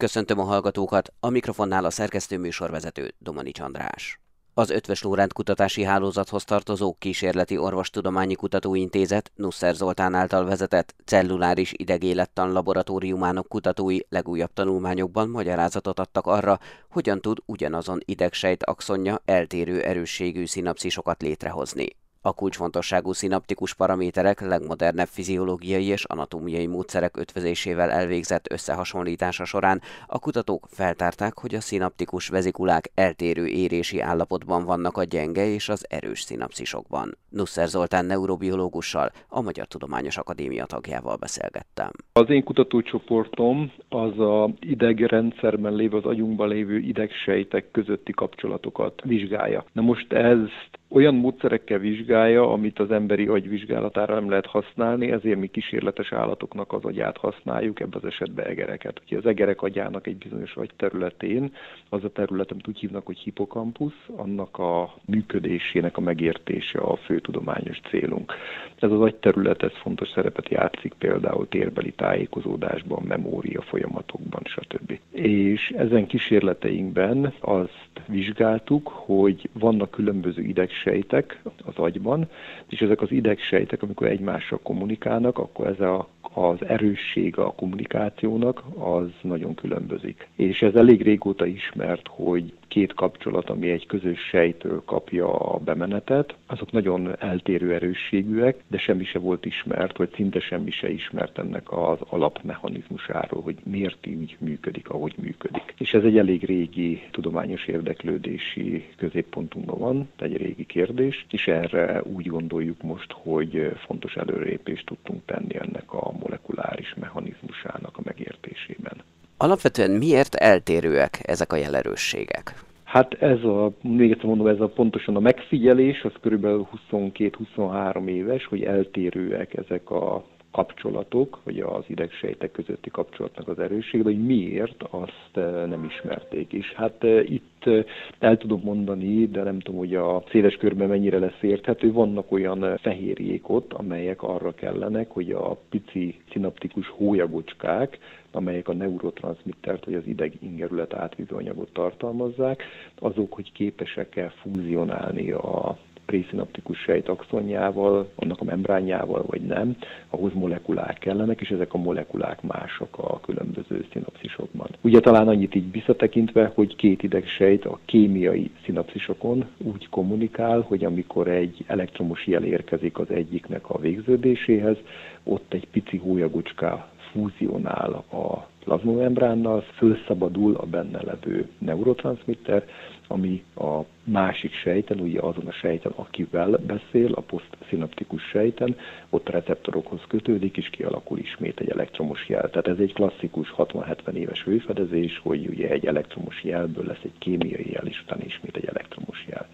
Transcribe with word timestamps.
Köszöntöm 0.00 0.38
a 0.38 0.44
hallgatókat, 0.44 1.12
a 1.20 1.28
mikrofonnál 1.28 1.84
a 1.84 1.90
szerkesztő 1.90 2.38
műsorvezető 2.38 3.14
Domani 3.18 3.50
András. 3.60 4.20
Az 4.54 4.70
Ötvös 4.70 5.02
Lórend 5.02 5.32
Kutatási 5.32 5.82
Hálózathoz 5.82 6.44
tartozó 6.44 6.96
Kísérleti 6.98 7.58
Orvostudományi 7.58 8.34
Kutatóintézet 8.34 9.32
Nusser 9.34 9.74
Zoltán 9.74 10.14
által 10.14 10.44
vezetett 10.44 10.94
celluláris 11.04 11.72
idegélettan 11.76 12.52
laboratóriumának 12.52 13.48
kutatói 13.48 13.98
legújabb 14.08 14.52
tanulmányokban 14.52 15.28
magyarázatot 15.28 16.00
adtak 16.00 16.26
arra, 16.26 16.58
hogyan 16.90 17.20
tud 17.20 17.38
ugyanazon 17.46 18.00
idegsejt 18.04 18.64
axonja 18.64 19.22
eltérő 19.24 19.82
erősségű 19.82 20.46
szinapszisokat 20.46 21.22
létrehozni. 21.22 21.96
A 22.22 22.34
kulcsfontosságú 22.34 23.12
szinaptikus 23.12 23.74
paraméterek 23.74 24.40
legmodernebb 24.40 25.06
fiziológiai 25.06 25.84
és 25.84 26.04
anatómiai 26.04 26.66
módszerek 26.66 27.16
ötvözésével 27.16 27.90
elvégzett 27.90 28.52
összehasonlítása 28.52 29.44
során 29.44 29.80
a 30.06 30.18
kutatók 30.18 30.66
feltárták, 30.70 31.38
hogy 31.38 31.54
a 31.54 31.60
szinaptikus 31.60 32.28
vezikulák 32.28 32.90
eltérő 32.94 33.46
érési 33.46 34.00
állapotban 34.00 34.64
vannak 34.64 34.96
a 34.96 35.04
gyenge 35.04 35.46
és 35.46 35.68
az 35.68 35.86
erős 35.88 36.20
szinapszisokban. 36.20 37.16
Nusser 37.28 37.68
Zoltán 37.68 38.04
neurobiológussal, 38.04 39.10
a 39.28 39.40
Magyar 39.40 39.66
Tudományos 39.66 40.16
Akadémia 40.16 40.64
tagjával 40.64 41.16
beszélgettem. 41.16 41.90
Az 42.12 42.30
én 42.30 42.44
kutatócsoportom 42.44 43.72
az 43.88 44.18
a 44.18 44.50
idegrendszerben 44.58 45.74
lévő, 45.74 45.96
az 45.96 46.04
agyunkban 46.04 46.48
lévő 46.48 46.78
idegsejtek 46.78 47.70
közötti 47.70 48.12
kapcsolatokat 48.12 49.02
vizsgálja. 49.04 49.64
Na 49.72 49.82
most 49.82 50.12
ezt 50.12 50.79
olyan 50.92 51.14
módszerekkel 51.14 51.78
vizsgálja, 51.78 52.52
amit 52.52 52.78
az 52.78 52.90
emberi 52.90 53.26
agy 53.26 53.48
vizsgálatára 53.48 54.14
nem 54.14 54.28
lehet 54.28 54.46
használni, 54.46 55.10
ezért 55.10 55.38
mi 55.38 55.46
kísérletes 55.46 56.12
állatoknak 56.12 56.72
az 56.72 56.84
agyát 56.84 57.16
használjuk, 57.16 57.80
ebben 57.80 58.00
az 58.02 58.08
esetben 58.08 58.46
egereket. 58.46 59.00
Ugye 59.06 59.16
az 59.16 59.26
egerek 59.26 59.62
agyának 59.62 60.06
egy 60.06 60.16
bizonyos 60.16 60.56
agy 60.56 60.70
területén, 60.76 61.52
az 61.88 62.04
a 62.04 62.08
terület, 62.08 62.50
amit 62.50 62.68
úgy 62.68 62.78
hívnak, 62.78 63.06
hogy 63.06 63.18
hipokampusz, 63.18 64.08
annak 64.16 64.58
a 64.58 64.94
működésének 65.04 65.96
a 65.96 66.00
megértése 66.00 66.78
a 66.78 66.96
fő 66.96 67.20
tudományos 67.20 67.80
célunk. 67.88 68.32
Ez 68.78 68.90
az 68.90 69.00
agyterület, 69.00 69.62
ez 69.62 69.72
fontos 69.74 70.08
szerepet 70.08 70.48
játszik 70.48 70.92
például 70.98 71.48
térbeli 71.48 71.92
tájékozódásban, 71.92 73.02
memória 73.02 73.62
folyamatokban, 73.62 74.42
stb. 74.44 74.98
És 75.10 75.70
ezen 75.76 76.06
kísérleteinkben 76.06 77.32
azt 77.40 77.90
vizsgáltuk, 78.06 78.88
hogy 78.88 79.48
vannak 79.52 79.90
különböző 79.90 80.42
idegsejtek 80.84 81.42
az 81.64 81.76
agyban, 81.76 82.28
és 82.68 82.80
ezek 82.80 83.00
az 83.00 83.10
idegsejtek, 83.10 83.82
amikor 83.82 84.06
egymással 84.06 84.60
kommunikálnak, 84.62 85.38
akkor 85.38 85.66
ez 85.66 85.80
a, 85.80 86.08
az 86.20 86.64
erősség 86.66 87.38
a 87.38 87.52
kommunikációnak 87.52 88.62
az 88.78 89.08
nagyon 89.22 89.54
különbözik. 89.54 90.28
És 90.36 90.62
ez 90.62 90.74
elég 90.74 91.02
régóta 91.02 91.46
ismert, 91.46 92.08
hogy 92.08 92.52
két 92.70 92.94
kapcsolat, 92.94 93.50
ami 93.50 93.70
egy 93.70 93.86
közös 93.86 94.18
sejtől 94.18 94.82
kapja 94.84 95.32
a 95.32 95.58
bemenetet, 95.58 96.34
azok 96.46 96.72
nagyon 96.72 97.16
eltérő 97.18 97.74
erősségűek, 97.74 98.62
de 98.66 98.78
semmi 98.78 99.04
se 99.04 99.18
volt 99.18 99.44
ismert, 99.44 99.96
vagy 99.96 100.10
szinte 100.14 100.40
semmi 100.40 100.70
se 100.70 100.90
ismert 100.90 101.38
ennek 101.38 101.72
az 101.72 101.98
alapmechanizmusáról, 102.08 103.42
hogy 103.42 103.56
miért 103.64 104.06
így 104.06 104.36
működik, 104.38 104.88
ahogy 104.88 105.14
működik. 105.16 105.74
És 105.78 105.94
ez 105.94 106.04
egy 106.04 106.18
elég 106.18 106.44
régi 106.44 107.02
tudományos 107.10 107.66
érdeklődési 107.66 108.84
középpontunkban 108.96 109.78
van, 109.78 110.08
egy 110.18 110.36
régi 110.36 110.66
kérdés, 110.66 111.26
és 111.30 111.46
erre 111.46 112.02
úgy 112.02 112.26
gondoljuk 112.26 112.82
most, 112.82 113.12
hogy 113.12 113.72
fontos 113.86 114.16
előrépést 114.16 114.86
tudtunk 114.86 115.24
tenni 115.24 115.56
ennek 115.58 115.92
a 115.92 116.12
molekuláris 116.20 116.94
mechanizmusának 116.94 117.96
a 117.96 118.02
megértésében. 118.04 118.96
Alapvetően 119.42 119.90
miért 119.90 120.34
eltérőek 120.34 121.20
ezek 121.22 121.52
a 121.52 121.56
jelerősségek? 121.56 122.54
Hát 122.84 123.14
ez 123.22 123.42
a, 123.44 123.72
még 123.82 124.10
egyszer 124.10 124.24
mondom, 124.24 124.46
ez 124.46 124.60
a 124.60 124.68
pontosan 124.68 125.16
a 125.16 125.20
megfigyelés, 125.20 126.02
az 126.02 126.12
körülbelül 126.20 126.68
22-23 126.90 128.06
éves, 128.06 128.44
hogy 128.44 128.62
eltérőek 128.62 129.56
ezek 129.56 129.90
a 129.90 130.24
kapcsolatok, 130.50 131.40
vagy 131.44 131.58
az 131.60 131.84
idegsejtek 131.86 132.52
közötti 132.52 132.90
kapcsolatnak 132.90 133.48
az 133.48 133.58
erőssége, 133.58 134.02
hogy 134.02 134.24
miért, 134.24 134.82
azt 134.90 135.30
eh, 135.32 135.66
nem 135.66 135.84
ismerték. 135.84 136.52
És 136.52 136.72
hát 136.72 137.04
eh, 137.04 137.30
itt 137.30 137.66
eh, 137.66 137.84
el 138.18 138.36
tudom 138.36 138.60
mondani, 138.64 139.26
de 139.26 139.42
nem 139.42 139.60
tudom, 139.60 139.78
hogy 139.78 139.94
a 139.94 140.22
széles 140.30 140.54
körben 140.54 140.88
mennyire 140.88 141.18
lesz 141.18 141.42
érthető, 141.42 141.92
vannak 141.92 142.32
olyan 142.32 142.78
fehérjék 142.78 143.48
ott, 143.48 143.72
amelyek 143.72 144.22
arra 144.22 144.54
kellenek, 144.54 145.10
hogy 145.10 145.30
a 145.30 145.56
pici 145.70 146.20
szinaptikus 146.30 146.88
hólyagocskák, 146.88 147.98
amelyek 148.32 148.68
a 148.68 148.74
neurotranszmittert, 148.74 149.84
vagy 149.84 149.94
az 149.94 150.06
ideg 150.06 150.32
ingerület 150.42 150.94
átvívő 150.94 151.36
anyagot 151.36 151.72
tartalmazzák, 151.72 152.62
azok, 152.98 153.32
hogy 153.32 153.52
képesek-e 153.52 154.32
fúzionálni 154.42 155.30
a 155.30 155.78
prészinaptikus 156.10 156.78
sejt 156.78 157.08
axonjával, 157.08 158.08
annak 158.14 158.40
a 158.40 158.44
membránjával, 158.44 159.24
vagy 159.26 159.40
nem, 159.40 159.76
ahhoz 160.08 160.32
molekulák 160.32 160.98
kellenek, 160.98 161.40
és 161.40 161.48
ezek 161.48 161.74
a 161.74 161.78
molekulák 161.78 162.42
mások 162.42 162.98
a 162.98 163.20
különböző 163.20 163.84
szinapszisokban. 163.92 164.68
Ugye 164.80 165.00
talán 165.00 165.28
annyit 165.28 165.54
így 165.54 165.70
visszatekintve, 165.70 166.52
hogy 166.54 166.76
két 166.76 167.02
idegsejt 167.02 167.64
a 167.64 167.78
kémiai 167.84 168.50
szinapszisokon 168.64 169.44
úgy 169.58 169.88
kommunikál, 169.88 170.60
hogy 170.60 170.84
amikor 170.84 171.28
egy 171.28 171.64
elektromos 171.66 172.26
jel 172.26 172.44
érkezik 172.44 172.98
az 172.98 173.10
egyiknek 173.10 173.70
a 173.70 173.78
végződéséhez, 173.78 174.76
ott 175.24 175.52
egy 175.52 175.68
pici 175.68 175.96
hólyagocská 175.96 176.88
fúzionál 177.12 177.92
a 178.10 178.48
plazmamembránnal, 178.70 179.60
fölszabadul 179.60 180.54
a 180.54 180.66
benne 180.66 181.02
levő 181.02 181.48
neurotranszmitter, 181.58 182.64
ami 183.08 183.44
a 183.56 183.80
másik 184.04 184.52
sejten, 184.54 185.00
ugye 185.00 185.20
azon 185.20 185.46
a 185.46 185.52
sejten, 185.52 185.92
akivel 185.94 186.60
beszél, 186.66 187.12
a 187.12 187.20
posztszinaptikus 187.20 188.22
sejten, 188.22 188.76
ott 189.08 189.28
a 189.28 189.32
receptorokhoz 189.32 190.00
kötődik, 190.08 190.56
és 190.56 190.68
kialakul 190.68 191.18
ismét 191.18 191.60
egy 191.60 191.70
elektromos 191.70 192.28
jel. 192.28 192.50
Tehát 192.50 192.68
ez 192.68 192.78
egy 192.78 192.92
klasszikus 192.92 193.54
60-70 193.56 194.12
éves 194.12 194.42
hőfedezés, 194.44 195.18
hogy 195.18 195.46
ugye 195.48 195.68
egy 195.68 195.86
elektromos 195.86 196.44
jelből 196.44 196.84
lesz 196.86 197.02
egy 197.02 197.18
kémiai 197.18 197.70
jel, 197.70 197.86
és 197.86 198.02
utána 198.02 198.24
ismét 198.24 198.56
egy 198.56 198.66
elektromos 198.66 199.26
jel. 199.28 199.48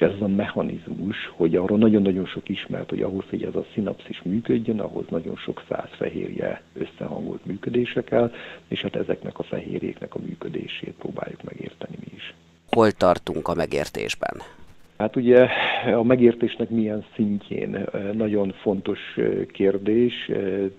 Ez 0.00 0.10
az 0.10 0.22
a 0.22 0.28
mechanizmus, 0.28 1.16
hogy 1.36 1.56
arról 1.56 1.78
nagyon-nagyon 1.78 2.26
sok 2.26 2.48
ismert, 2.48 2.88
hogy 2.88 3.02
ahhoz, 3.02 3.24
hogy 3.30 3.42
ez 3.42 3.54
a 3.54 3.66
szinapszis 3.72 4.22
működjön, 4.22 4.80
ahhoz 4.80 5.04
nagyon 5.08 5.36
sok 5.36 5.62
száz 5.68 5.88
fehérje 5.90 6.62
összehangolt 6.72 7.44
működésre 7.44 8.02
kell, 8.02 8.32
és 8.68 8.82
hát 8.82 8.96
ezeknek 8.96 9.38
a 9.38 9.42
fehérjéknek 9.42 10.14
a 10.14 10.18
működését 10.18 10.94
próbáljuk 10.98 11.42
megérteni 11.42 11.96
mi 12.00 12.12
is. 12.16 12.34
Hol 12.70 12.90
tartunk 12.90 13.48
a 13.48 13.54
megértésben? 13.54 14.36
Hát 15.00 15.16
ugye 15.16 15.48
a 15.94 16.02
megértésnek 16.02 16.70
milyen 16.70 17.04
szintjén 17.14 17.84
nagyon 18.12 18.52
fontos 18.52 18.98
kérdés. 19.52 20.30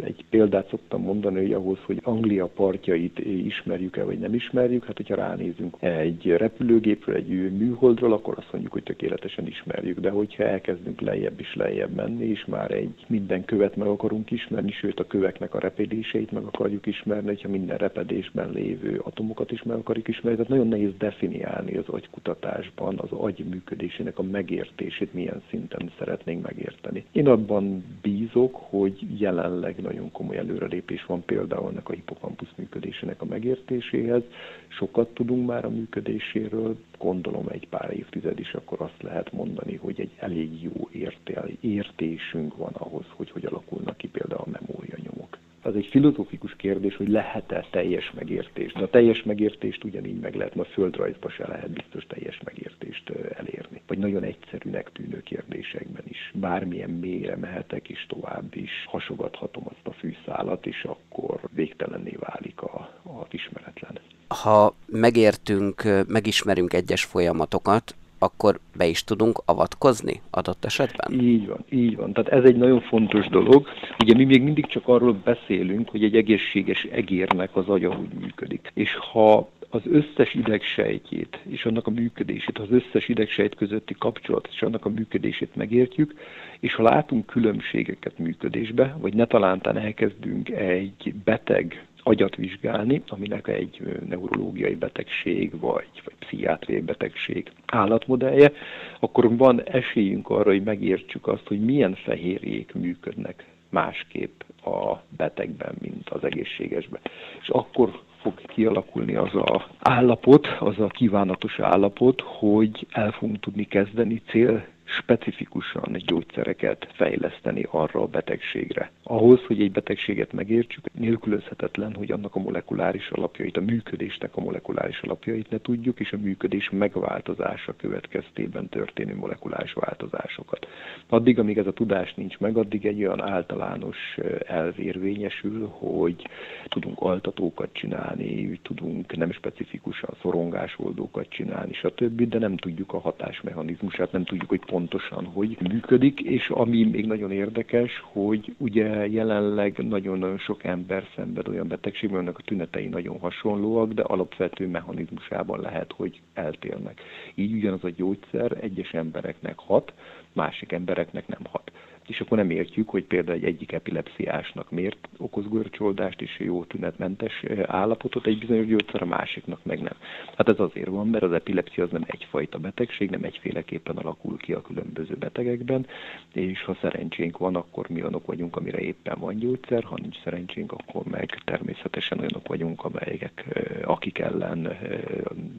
Egy 0.04 0.26
példát 0.30 0.70
szoktam 0.70 1.02
mondani, 1.02 1.40
hogy 1.42 1.54
ahhoz, 1.54 1.78
hogy 1.86 2.00
Anglia 2.04 2.46
partjait 2.46 3.20
ismerjük-e, 3.20 4.04
vagy 4.04 4.20
nem 4.20 4.34
ismerjük, 4.34 4.86
hát 4.86 4.98
hogyha 4.98 5.16
ránézünk 5.16 5.76
egy 5.80 6.28
repülőgépről, 6.38 7.16
egy 7.16 7.52
műholdról, 7.58 8.14
akkor 8.14 8.34
azt 8.38 8.52
mondjuk, 8.52 8.74
hogy 8.74 8.84
tökéletesen 8.84 9.48
ismerjük. 9.48 10.00
De 10.00 10.10
hogyha 10.10 10.44
elkezdünk 10.44 11.02
lejjebb 11.02 11.40
is 11.40 11.56
lejjebb 11.56 11.96
menni, 11.96 12.26
és 12.26 12.46
már 12.46 12.72
egy 12.72 13.06
minden 13.08 13.46
követ 13.46 13.76
meg 13.76 13.88
akarunk 13.88 14.32
ismerni, 14.32 14.72
sőt 14.72 15.00
a 15.00 15.08
köveknek 15.08 15.54
a 15.54 15.60
repedéseit 15.60 16.32
meg 16.32 16.44
akarjuk 16.44 16.86
ismerni, 16.86 17.28
hogyha 17.28 17.50
minden 17.50 17.78
repedésben 17.78 18.52
lévő 18.52 19.02
atomokat 19.04 19.52
is 19.52 19.64
meg 19.64 19.78
akarjuk 19.78 20.08
ismerni, 20.08 20.38
tehát 20.38 20.52
nagyon 20.52 20.68
nehéz 20.68 20.94
definiálni 20.98 21.78
az 21.78 21.88
agykutatásban 21.88 23.00
az 23.00 23.12
agy 23.12 23.46
működésének 23.50 24.11
ennek 24.12 24.30
a 24.30 24.32
megértését 24.32 25.14
milyen 25.14 25.42
szinten 25.50 25.92
szeretnénk 25.98 26.44
megérteni. 26.44 27.06
Én 27.12 27.28
abban 27.28 27.84
bízok, 28.02 28.56
hogy 28.56 29.20
jelenleg 29.20 29.82
nagyon 29.82 30.12
komoly 30.12 30.38
előrelépés 30.38 31.06
van 31.06 31.24
például 31.26 31.70
ennek 31.70 31.90
a 31.90 31.94
hipokampusz 31.94 32.54
működésének 32.56 33.22
a 33.22 33.26
megértéséhez. 33.26 34.24
Sokat 34.68 35.14
tudunk 35.14 35.48
már 35.48 35.66
a 35.66 35.70
működéséről, 35.70 36.78
gondolom 36.98 37.48
egy 37.50 37.68
pár 37.68 37.94
évtized 37.94 38.40
is, 38.40 38.54
akkor 38.54 38.82
azt 38.82 39.02
lehet 39.02 39.32
mondani, 39.32 39.76
hogy 39.76 40.00
egy 40.00 40.12
elég 40.18 40.64
jó 40.64 40.90
értél, 40.92 41.50
értésünk 41.60 42.58
van 42.58 42.74
ahhoz, 42.74 43.06
hogy 43.16 43.32
hogy 43.32 43.46
alakulnak 43.46 43.98
ki 43.98 44.08
például 44.08 44.42
a 44.46 44.58
memória 44.60 44.96
nyomok 45.04 45.38
az 45.62 45.76
egy 45.76 45.86
filozófikus 45.86 46.56
kérdés, 46.56 46.96
hogy 46.96 47.10
lehet-e 47.10 47.66
teljes 47.72 48.12
megértés. 48.12 48.74
De 48.74 48.84
a 48.84 48.90
teljes 48.90 49.24
megértést 49.24 49.84
ugyanígy 49.84 50.20
meg 50.20 50.36
lehet, 50.36 50.56
a 50.58 50.64
földrajzba 50.64 51.30
se 51.30 51.48
lehet 51.48 51.72
biztos 51.72 52.06
teljes 52.08 52.40
megértést 52.44 53.10
elérni. 53.10 53.82
Vagy 53.88 53.98
nagyon 53.98 54.24
egyszerűnek 54.24 54.92
tűnő 54.92 55.22
kérdésekben 55.22 56.04
is. 56.08 56.32
Bármilyen 56.34 56.90
mélyre 56.90 57.36
mehetek, 57.36 57.90
és 57.90 58.06
tovább 58.08 58.56
is 58.56 58.72
hasogathatom 58.86 59.64
azt 59.66 59.88
a 59.88 59.92
fűszálat, 59.92 60.66
és 60.66 60.84
akkor 60.84 61.40
végtelenné 61.54 62.18
válik 62.20 62.62
a, 62.62 62.76
a 63.04 63.28
ismeretlen. 63.32 64.00
Ha 64.28 64.76
megértünk, 64.86 65.84
megismerünk 66.08 66.74
egyes 66.74 67.04
folyamatokat, 67.04 67.96
akkor 68.24 68.60
be 68.78 68.86
is 68.86 69.04
tudunk 69.04 69.42
avatkozni 69.46 70.22
adott 70.30 70.66
esetben? 70.66 71.20
Így 71.20 71.48
van, 71.48 71.66
így 71.70 71.96
van. 71.96 72.14
Tehát 72.14 72.32
ez 72.32 72.44
egy 72.44 72.56
nagyon 72.56 72.82
fontos 72.82 73.28
dolog. 73.28 73.68
Ugye 74.00 74.16
mi 74.16 74.24
még 74.24 74.44
mindig 74.44 74.66
csak 74.66 74.88
arról 74.88 75.14
beszélünk, 75.24 75.90
hogy 75.90 76.04
egy 76.04 76.16
egészséges 76.16 76.84
egérnek 76.84 77.56
az 77.56 77.68
agya 77.68 77.90
úgy 77.90 78.14
működik. 78.20 78.72
És 78.74 78.96
ha 79.12 79.50
az 79.70 79.82
összes 79.92 80.34
idegsejtjét 80.34 81.40
és 81.50 81.66
annak 81.66 81.88
a 81.88 81.92
működését, 81.92 82.58
az 82.58 82.72
összes 82.72 83.08
idegsejt 83.08 83.56
közötti 83.56 83.96
kapcsolat 84.00 84.48
és 84.52 84.62
annak 84.62 84.86
a 84.86 84.90
működését 84.90 85.56
megértjük, 85.56 86.14
és 86.60 86.74
ha 86.74 86.84
látunk 86.84 87.26
különbségeket 87.26 88.18
működésbe, 88.18 88.98
vagy 89.00 89.14
ne 89.14 89.26
talántán 89.26 89.78
elkezdünk 89.78 90.50
egy 90.50 91.14
beteg 91.24 91.86
agyat 92.04 92.36
vizsgálni, 92.36 93.02
aminek 93.08 93.48
egy 93.48 94.00
neurológiai 94.10 94.76
betegség 94.76 95.60
vagy, 95.60 95.90
vagy 96.04 96.14
pszichiátriai 96.20 96.82
betegség 96.82 97.52
állatmodellje, 97.66 98.52
akkor 99.00 99.38
van 99.38 99.64
esélyünk 99.64 100.30
arra, 100.30 100.50
hogy 100.50 100.64
megértsük 100.64 101.28
azt, 101.28 101.48
hogy 101.48 101.60
milyen 101.60 101.96
fehérjék 101.96 102.74
működnek 102.74 103.46
másképp 103.70 104.42
a 104.64 105.02
betegben, 105.18 105.76
mint 105.82 106.10
az 106.10 106.24
egészségesben. 106.24 107.02
És 107.42 107.50
akkor 107.50 108.02
fog 108.22 108.42
kialakulni 108.42 109.16
az 109.16 109.36
a 109.36 109.68
állapot, 109.80 110.48
az 110.60 110.80
a 110.80 110.88
kívánatos 110.88 111.60
állapot, 111.60 112.22
hogy 112.22 112.88
el 112.92 113.12
fogunk 113.12 113.40
tudni 113.40 113.66
kezdeni 113.66 114.22
cél 114.30 114.66
specifikusan 115.00 115.98
gyógyszereket 116.06 116.88
fejleszteni 116.94 117.68
arra 117.70 118.02
a 118.02 118.08
betegségre. 118.08 118.92
Ahhoz, 119.04 119.40
hogy 119.46 119.62
egy 119.62 119.72
betegséget 119.72 120.34
megértsük, 120.34 120.86
nélkülözhetetlen, 120.94 121.94
hogy 121.94 122.12
annak 122.12 122.36
a 122.36 122.40
molekuláris 122.40 123.10
alapjait, 123.10 123.58
a 123.58 123.62
működésnek 123.62 124.36
a 124.36 124.42
molekuláris 124.42 125.00
alapjait 125.02 125.50
ne 125.50 125.58
tudjuk, 125.58 126.00
és 126.00 126.12
a 126.12 126.18
működés 126.18 126.70
megváltozása 126.70 127.74
következtében 127.76 128.70
történő 128.70 129.16
molekuláris 129.16 129.74
változásokat. 129.74 130.68
Addig, 131.10 131.40
amíg 131.40 131.58
ez 131.58 131.68
a 131.68 131.74
tudás 131.74 132.14
nincs 132.14 132.38
meg, 132.38 132.58
addig 132.58 132.86
egy 132.86 133.00
olyan 133.00 133.22
általános 133.22 134.18
elvérvényesül, 134.46 135.68
hogy 135.68 136.28
tudunk 136.70 137.00
altatókat 137.02 137.70
csinálni, 137.74 138.60
tudunk 138.62 139.16
nem 139.16 139.32
specifikusan 139.32 140.10
szorongásoldókat 140.22 141.30
csinálni, 141.30 141.74
stb., 141.74 142.22
de 142.30 142.40
nem 142.40 142.58
tudjuk 142.58 142.94
a 142.94 143.00
hatásmechanizmusát, 143.00 144.12
nem 144.12 144.24
tudjuk, 144.24 144.50
hogy 144.50 144.66
pont 144.66 144.81
pontosan 144.82 145.26
hogy 145.26 145.58
működik, 145.72 146.20
és 146.20 146.50
ami 146.50 146.84
még 146.84 147.06
nagyon 147.06 147.32
érdekes, 147.32 148.02
hogy 148.04 148.56
ugye 148.58 149.08
jelenleg 149.08 149.78
nagyon-nagyon 149.78 150.38
sok 150.38 150.64
ember 150.64 151.08
szenved 151.16 151.48
olyan 151.48 151.68
betegségben, 151.68 152.20
annak 152.20 152.38
a 152.38 152.42
tünetei 152.46 152.88
nagyon 152.88 153.20
hasonlóak, 153.20 153.94
de 153.94 154.02
alapvető 154.02 154.68
mechanizmusában 154.68 155.60
lehet, 155.60 155.94
hogy 155.96 156.22
eltérnek. 156.34 157.02
Így 157.36 157.54
ugyanaz 157.54 157.84
a 157.84 157.90
gyógyszer 157.90 158.58
egyes 158.62 158.92
embereknek 158.92 159.60
hat, 159.60 159.94
másik 160.34 160.72
embereknek 160.72 161.28
nem 161.28 161.42
hat 161.52 161.72
és 162.12 162.20
akkor 162.20 162.38
nem 162.38 162.50
értjük, 162.50 162.90
hogy 162.90 163.04
például 163.04 163.38
egy 163.38 163.44
egyik 163.44 163.72
epilepsziásnak 163.72 164.72
miért 164.72 165.10
okoz 165.18 165.48
görcsoldást 165.50 166.22
és 166.22 166.40
jó 166.40 166.64
tünetmentes 166.64 167.44
állapotot 167.66 168.28
egy 168.28 168.38
bizonyos 168.38 168.66
gyógyszer, 168.66 169.02
a 169.02 169.06
másiknak 169.06 169.60
meg 169.64 169.82
nem. 169.82 169.96
Hát 170.38 170.50
ez 170.50 170.60
azért 170.60 170.88
van, 170.88 171.08
mert 171.08 171.24
az 171.24 171.32
epilepsia 171.32 171.84
az 171.84 171.92
nem 171.92 172.04
egyfajta 172.06 172.58
betegség, 172.58 173.10
nem 173.10 173.24
egyféleképpen 173.24 173.98
alakul 173.98 174.38
ki 174.38 174.54
a 174.54 174.62
különböző 174.62 175.16
betegekben, 175.16 175.88
és 176.34 176.64
ha 176.64 176.78
szerencsénk 176.82 177.38
van, 177.38 177.56
akkor 177.56 177.90
mi 177.90 178.02
olyanok 178.02 178.26
vagyunk, 178.26 178.56
amire 178.56 178.80
éppen 178.80 179.20
van 179.20 179.38
gyógyszer, 179.38 179.84
ha 179.84 179.98
nincs 180.02 180.22
szerencsénk, 180.24 180.72
akkor 180.72 181.04
meg 181.04 181.42
természetesen 181.46 182.20
olyanok 182.20 182.48
vagyunk, 182.48 182.84
amelyek, 182.84 183.46
akik 183.84 184.20
ellen 184.20 184.60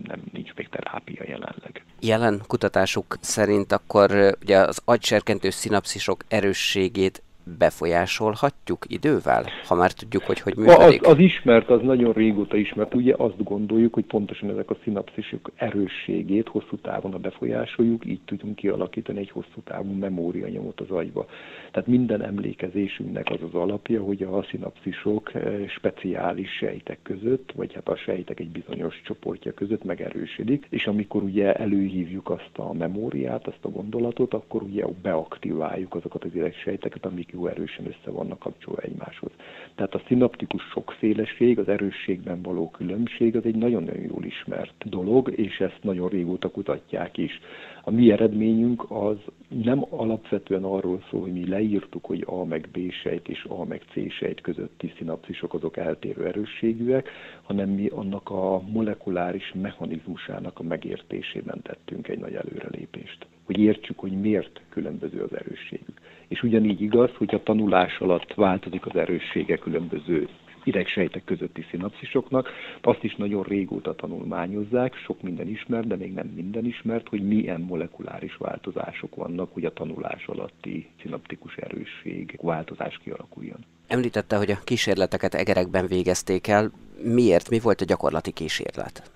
nem 0.06 0.20
nincs 0.32 0.54
még 0.54 0.68
terápia 0.68 1.22
jelenleg. 1.26 1.84
Jelen 2.00 2.42
kutatásuk 2.46 3.16
szerint 3.20 3.72
akkor 3.72 4.36
ugye 4.42 4.58
az 4.58 4.82
agyserkentő 4.84 5.50
szinapszisok 5.50 6.24
erősségét 6.42 7.22
befolyásolhatjuk 7.58 8.84
idővel, 8.88 9.44
ha 9.66 9.74
már 9.74 9.92
tudjuk, 9.92 10.22
hogy 10.22 10.40
hogy 10.40 10.56
működik? 10.56 11.02
Az, 11.02 11.12
az 11.12 11.18
ismert, 11.18 11.70
az 11.70 11.80
nagyon 11.82 12.12
régóta 12.12 12.56
ismert. 12.56 12.94
Ugye 12.94 13.14
azt 13.16 13.42
gondoljuk, 13.42 13.94
hogy 13.94 14.04
pontosan 14.04 14.50
ezek 14.50 14.70
a 14.70 14.76
szinapszisok 14.82 15.50
erősségét 15.54 16.48
hosszú 16.48 16.76
távon 16.76 17.14
a 17.14 17.18
befolyásoljuk, 17.18 18.04
így 18.04 18.20
tudunk 18.24 18.56
kialakítani 18.56 19.18
egy 19.18 19.30
hosszú 19.30 19.60
távú 19.64 19.92
memórianyomot 19.92 20.80
az 20.80 20.90
agyba. 20.90 21.26
Tehát 21.70 21.88
minden 21.88 22.22
emlékezésünknek 22.22 23.30
az 23.30 23.42
az 23.42 23.54
alapja, 23.54 24.02
hogy 24.02 24.22
a 24.22 24.42
szinapszisok 24.50 25.34
eh, 25.34 25.68
speciális 25.68 26.50
sejtek 26.50 26.98
között, 27.02 27.52
vagy 27.54 27.74
hát 27.74 27.88
a 27.88 27.96
sejtek 27.96 28.40
egy 28.40 28.50
bizonyos 28.50 29.00
csoportja 29.04 29.52
között 29.52 29.84
megerősödik, 29.84 30.66
és 30.70 30.86
amikor 30.86 31.22
ugye 31.22 31.54
előhívjuk 31.54 32.30
azt 32.30 32.50
a 32.56 32.72
memóriát, 32.72 33.46
azt 33.46 33.64
a 33.64 33.68
gondolatot, 33.68 34.34
akkor 34.34 34.62
ugye 34.62 34.84
beaktiváljuk 35.02 35.94
azokat 35.94 36.24
az 36.24 36.34
idegsejteket, 36.34 37.04
amik 37.04 37.31
jó 37.32 37.46
erősen 37.46 37.86
össze 37.86 38.10
vannak 38.10 38.38
kapcsolva 38.38 38.80
egymáshoz. 38.80 39.30
Tehát 39.74 39.94
a 39.94 40.02
szinaptikus 40.06 40.62
sokféleség, 40.62 41.58
az 41.58 41.68
erősségben 41.68 42.42
való 42.42 42.70
különbség 42.70 43.36
az 43.36 43.44
egy 43.44 43.56
nagyon-nagyon 43.56 44.02
jól 44.02 44.24
ismert 44.24 44.88
dolog, 44.88 45.32
és 45.36 45.60
ezt 45.60 45.78
nagyon 45.82 46.08
régóta 46.08 46.50
kutatják 46.50 47.16
is. 47.16 47.40
A 47.84 47.90
mi 47.90 48.10
eredményünk 48.12 48.90
az 48.90 49.16
nem 49.48 49.84
alapvetően 49.90 50.64
arról 50.64 51.02
szól, 51.10 51.20
hogy 51.20 51.32
mi 51.32 51.48
leírtuk, 51.48 52.04
hogy 52.04 52.24
A 52.26 52.44
meg 52.44 52.68
B 52.72 52.92
sejt 53.02 53.28
és 53.28 53.44
A 53.48 53.64
meg 53.64 53.82
C 53.92 54.12
sejt 54.12 54.40
közötti 54.40 54.92
szinapszisok 54.96 55.54
azok 55.54 55.76
eltérő 55.76 56.26
erősségűek, 56.26 57.08
hanem 57.42 57.68
mi 57.68 57.86
annak 57.86 58.30
a 58.30 58.62
molekuláris 58.72 59.52
mechanizmusának 59.54 60.58
a 60.58 60.62
megértésében 60.62 61.62
tettünk 61.62 62.08
egy 62.08 62.18
nagy 62.18 62.34
előrelépést. 62.34 63.26
Hogy 63.44 63.58
értsük, 63.58 63.98
hogy 63.98 64.20
miért 64.20 64.60
különböző 64.68 65.22
az 65.22 65.36
erősségük. 65.36 66.00
És 66.32 66.42
ugyanígy 66.42 66.80
igaz, 66.80 67.10
hogy 67.16 67.34
a 67.34 67.42
tanulás 67.42 67.98
alatt 67.98 68.34
változik 68.34 68.86
az 68.86 68.96
erőssége 68.96 69.56
különböző 69.56 70.28
idegsejtek 70.64 71.24
közötti 71.24 71.64
szinapszisoknak. 71.70 72.48
Azt 72.80 73.02
is 73.02 73.14
nagyon 73.14 73.42
régóta 73.42 73.94
tanulmányozzák, 73.94 74.94
sok 74.94 75.22
minden 75.22 75.48
ismert, 75.48 75.86
de 75.86 75.96
még 75.96 76.12
nem 76.12 76.26
minden 76.26 76.64
ismert, 76.64 77.08
hogy 77.08 77.26
milyen 77.26 77.60
molekuláris 77.60 78.36
változások 78.36 79.14
vannak, 79.14 79.52
hogy 79.52 79.64
a 79.64 79.72
tanulás 79.72 80.26
alatti 80.26 80.88
szinaptikus 81.02 81.56
erősség 81.56 82.38
változás 82.42 83.00
kialakuljon. 83.04 83.58
Említette, 83.86 84.36
hogy 84.36 84.50
a 84.50 84.60
kísérleteket 84.64 85.34
egerekben 85.34 85.86
végezték 85.86 86.46
el. 86.46 86.70
Miért? 87.02 87.50
Mi 87.50 87.58
volt 87.58 87.80
a 87.80 87.84
gyakorlati 87.84 88.32
kísérlet? 88.32 89.10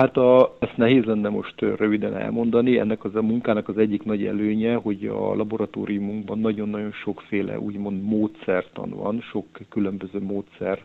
Hát 0.00 0.16
a, 0.16 0.56
ezt 0.58 0.76
nehéz 0.76 1.04
lenne 1.04 1.28
most 1.28 1.60
röviden 1.60 2.16
elmondani. 2.16 2.78
Ennek 2.78 3.04
az 3.04 3.14
a 3.14 3.22
munkának 3.22 3.68
az 3.68 3.78
egyik 3.78 4.02
nagy 4.02 4.26
előnye, 4.26 4.74
hogy 4.74 5.06
a 5.06 5.34
laboratóriumunkban 5.34 6.38
nagyon-nagyon 6.38 6.92
sokféle 6.92 7.58
úgymond 7.58 8.02
módszertan 8.02 8.90
van, 8.90 9.20
sok 9.20 9.46
különböző 9.68 10.20
módszer 10.22 10.84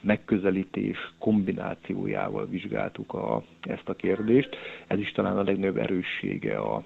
megközelítés 0.00 0.96
kombinációjával 1.18 2.46
vizsgáltuk 2.46 3.12
a, 3.14 3.42
ezt 3.60 3.88
a 3.88 3.94
kérdést. 3.94 4.56
Ez 4.86 4.98
is 4.98 5.12
talán 5.12 5.38
a 5.38 5.42
legnagyobb 5.42 5.76
erőssége 5.76 6.56
a, 6.56 6.82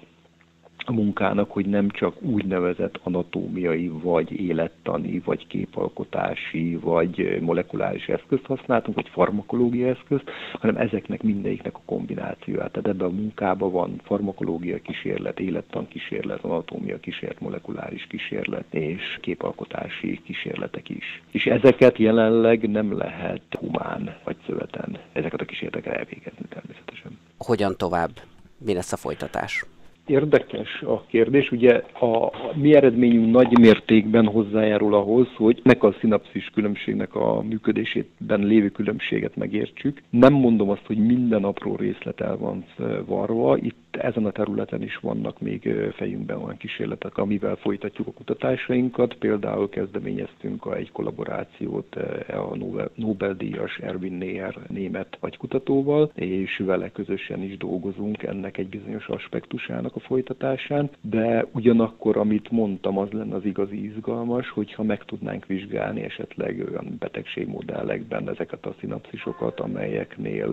a 0.89 0.93
munkának, 0.93 1.51
hogy 1.51 1.65
nem 1.65 1.89
csak 1.89 2.21
úgynevezett 2.21 2.99
anatómiai, 3.03 3.87
vagy 3.87 4.31
élettani, 4.31 5.21
vagy 5.25 5.47
képalkotási, 5.47 6.75
vagy 6.75 7.39
molekuláris 7.41 8.07
eszközt 8.07 8.45
használtunk, 8.45 8.95
vagy 8.95 9.09
farmakológiai 9.09 9.89
eszközt, 9.89 10.29
hanem 10.59 10.75
ezeknek 10.77 11.23
mindegyiknek 11.23 11.75
a 11.75 11.81
kombinációját. 11.85 12.71
Tehát 12.71 12.87
ebben 12.87 13.07
a 13.07 13.11
munkában 13.11 13.71
van 13.71 14.01
farmakológia 14.03 14.81
kísérlet, 14.81 15.39
élettan 15.39 15.87
kísérlet, 15.87 16.43
anatómia 16.43 16.99
kísérlet, 16.99 17.39
molekuláris 17.39 18.07
kísérlet 18.07 18.73
és 18.73 19.17
képalkotási 19.21 20.21
kísérletek 20.23 20.89
is. 20.89 21.21
És 21.31 21.45
ezeket 21.45 21.97
jelenleg 21.97 22.69
nem 22.69 22.97
lehet 22.97 23.41
humán 23.59 24.15
vagy 24.23 24.35
szöveten 24.45 24.97
ezeket 25.13 25.41
a 25.41 25.45
kísérleteket 25.45 25.97
elvégezni 25.97 26.45
természetesen. 26.49 27.17
Hogyan 27.37 27.77
tovább? 27.77 28.11
Mi 28.57 28.73
lesz 28.73 28.93
a 28.93 28.97
folytatás? 28.97 29.65
Érdekes 30.07 30.81
a 30.81 31.05
kérdés. 31.05 31.51
Ugye 31.51 31.83
a 31.99 32.31
mi 32.55 32.75
eredményünk 32.75 33.31
nagy 33.31 33.59
mértékben 33.59 34.25
hozzájárul 34.25 34.93
ahhoz, 34.93 35.27
hogy 35.35 35.59
nek 35.63 35.83
a 35.83 35.95
szinapszis 35.99 36.49
különbségnek 36.53 37.15
a 37.15 37.41
működésében 37.41 38.39
lévő 38.39 38.69
különbséget 38.69 39.35
megértsük. 39.35 40.01
Nem 40.09 40.33
mondom 40.33 40.69
azt, 40.69 40.85
hogy 40.85 40.97
minden 40.97 41.43
apró 41.43 41.75
részlet 41.75 42.21
el 42.21 42.37
van 42.37 42.65
varva. 43.05 43.57
Itt 43.57 43.86
ezen 43.97 44.25
a 44.25 44.31
területen 44.31 44.81
is 44.81 44.97
vannak 44.97 45.41
még 45.41 45.69
fejünkben 45.95 46.37
olyan 46.37 46.57
kísérletek, 46.57 47.17
amivel 47.17 47.55
folytatjuk 47.55 48.07
a 48.07 48.11
kutatásainkat. 48.11 49.13
Például 49.13 49.69
kezdeményeztünk 49.69 50.65
egy 50.75 50.91
kollaborációt 50.91 51.95
a 52.27 52.55
Nobel-díjas 52.95 53.77
Erwin 53.77 54.13
Neher 54.13 54.55
német 54.67 55.17
agykutatóval, 55.19 56.11
és 56.15 56.61
vele 56.65 56.91
közösen 56.91 57.43
is 57.43 57.57
dolgozunk 57.57 58.23
ennek 58.23 58.57
egy 58.57 58.67
bizonyos 58.67 59.07
aspektusának 59.07 59.95
a 59.95 59.99
folytatásán, 59.99 60.89
de 61.01 61.45
ugyanakkor, 61.51 62.17
amit 62.17 62.51
mondtam, 62.51 62.97
az 62.97 63.09
lenne 63.11 63.35
az 63.35 63.45
igazi 63.45 63.83
izgalmas, 63.85 64.49
hogyha 64.49 64.83
meg 64.83 65.03
tudnánk 65.03 65.45
vizsgálni 65.45 66.01
esetleg 66.01 66.65
olyan 66.69 66.95
betegségmodellekben 66.99 68.29
ezeket 68.29 68.65
a 68.65 68.75
szinapszisokat, 68.79 69.59
amelyeknél 69.59 70.47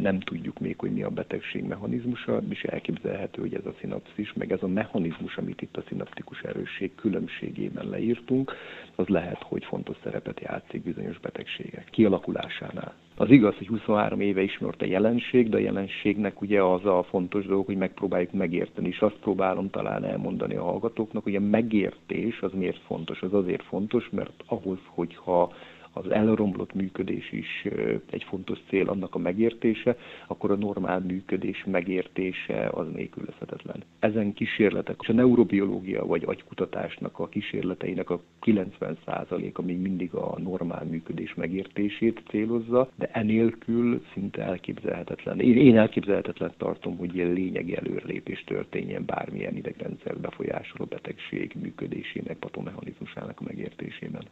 nem 0.00 0.20
tudjuk 0.20 0.58
még, 0.58 0.78
hogy 0.78 0.92
mi 0.92 1.02
a 1.02 1.08
betegség 1.10 1.64
mechanizmusa, 1.64 2.40
és 2.48 2.62
elképzelhető, 2.90 3.40
hogy 3.40 3.54
ez 3.54 3.66
a 3.66 3.74
szinapszis, 3.80 4.32
meg 4.32 4.52
ez 4.52 4.62
a 4.62 4.66
mechanizmus, 4.68 5.36
amit 5.36 5.62
itt 5.62 5.76
a 5.76 5.82
szinaptikus 5.88 6.40
erősség 6.40 6.94
különbségében 6.94 7.88
leírtunk, 7.88 8.52
az 8.94 9.06
lehet, 9.06 9.42
hogy 9.42 9.64
fontos 9.64 9.96
szerepet 10.02 10.40
játszik 10.40 10.82
bizonyos 10.82 11.18
betegségek 11.18 11.84
kialakulásánál. 11.90 12.94
Az 13.16 13.30
igaz, 13.30 13.56
hogy 13.56 13.66
23 13.66 14.20
éve 14.20 14.42
ismert 14.42 14.82
a 14.82 14.84
jelenség, 14.84 15.48
de 15.48 15.56
a 15.56 15.60
jelenségnek 15.60 16.40
ugye 16.40 16.62
az 16.62 16.84
a 16.84 17.02
fontos 17.02 17.46
dolog, 17.46 17.66
hogy 17.66 17.76
megpróbáljuk 17.76 18.32
megérteni, 18.32 18.88
és 18.88 19.00
azt 19.00 19.18
próbálom 19.20 19.70
talán 19.70 20.04
elmondani 20.04 20.54
a 20.54 20.62
hallgatóknak, 20.62 21.22
hogy 21.22 21.34
a 21.34 21.40
megértés 21.40 22.40
az 22.40 22.52
miért 22.52 22.80
fontos. 22.86 23.22
Az 23.22 23.34
azért 23.34 23.62
fontos, 23.62 24.08
mert 24.10 24.42
ahhoz, 24.46 24.78
hogyha 24.86 25.52
az 25.92 26.10
elromlott 26.10 26.74
működés 26.74 27.32
is 27.32 27.66
egy 28.10 28.24
fontos 28.24 28.58
cél 28.68 28.88
annak 28.88 29.14
a 29.14 29.18
megértése, 29.18 29.96
akkor 30.26 30.50
a 30.50 30.56
normál 30.56 31.00
működés 31.00 31.64
megértése 31.64 32.68
az 32.72 32.86
nélkülözhetetlen. 32.94 33.82
Ezen 33.98 34.32
kísérletek, 34.32 34.96
és 35.00 35.08
a 35.08 35.12
neurobiológia 35.12 36.06
vagy 36.06 36.22
agykutatásnak 36.26 37.18
a 37.18 37.28
kísérleteinek 37.28 38.10
a 38.10 38.20
90%-a 38.42 39.62
még 39.62 39.78
mindig 39.78 40.14
a 40.14 40.38
normál 40.38 40.84
működés 40.84 41.34
megértését 41.34 42.22
célozza, 42.28 42.88
de 42.94 43.06
enélkül 43.12 44.02
szinte 44.12 44.42
elképzelhetetlen. 44.42 45.40
Én, 45.40 45.56
én 45.56 45.78
elképzelhetetlen 45.78 46.52
tartom, 46.56 46.96
hogy 46.96 47.14
ilyen 47.14 47.32
lényegi 47.32 47.76
előrelépés 47.76 48.44
történjen 48.44 49.04
bármilyen 49.06 49.56
idegrendszer 49.56 50.18
befolyásoló 50.18 50.84
betegség 50.84 51.52
működésének, 51.62 52.36
patomechanizmusának 52.38 53.40
a 53.40 53.44
megértésében. 53.46 54.22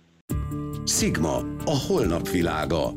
Sigma, 0.88 1.36
a 1.64 1.76
holnap 1.86 2.28
világa. 2.28 2.92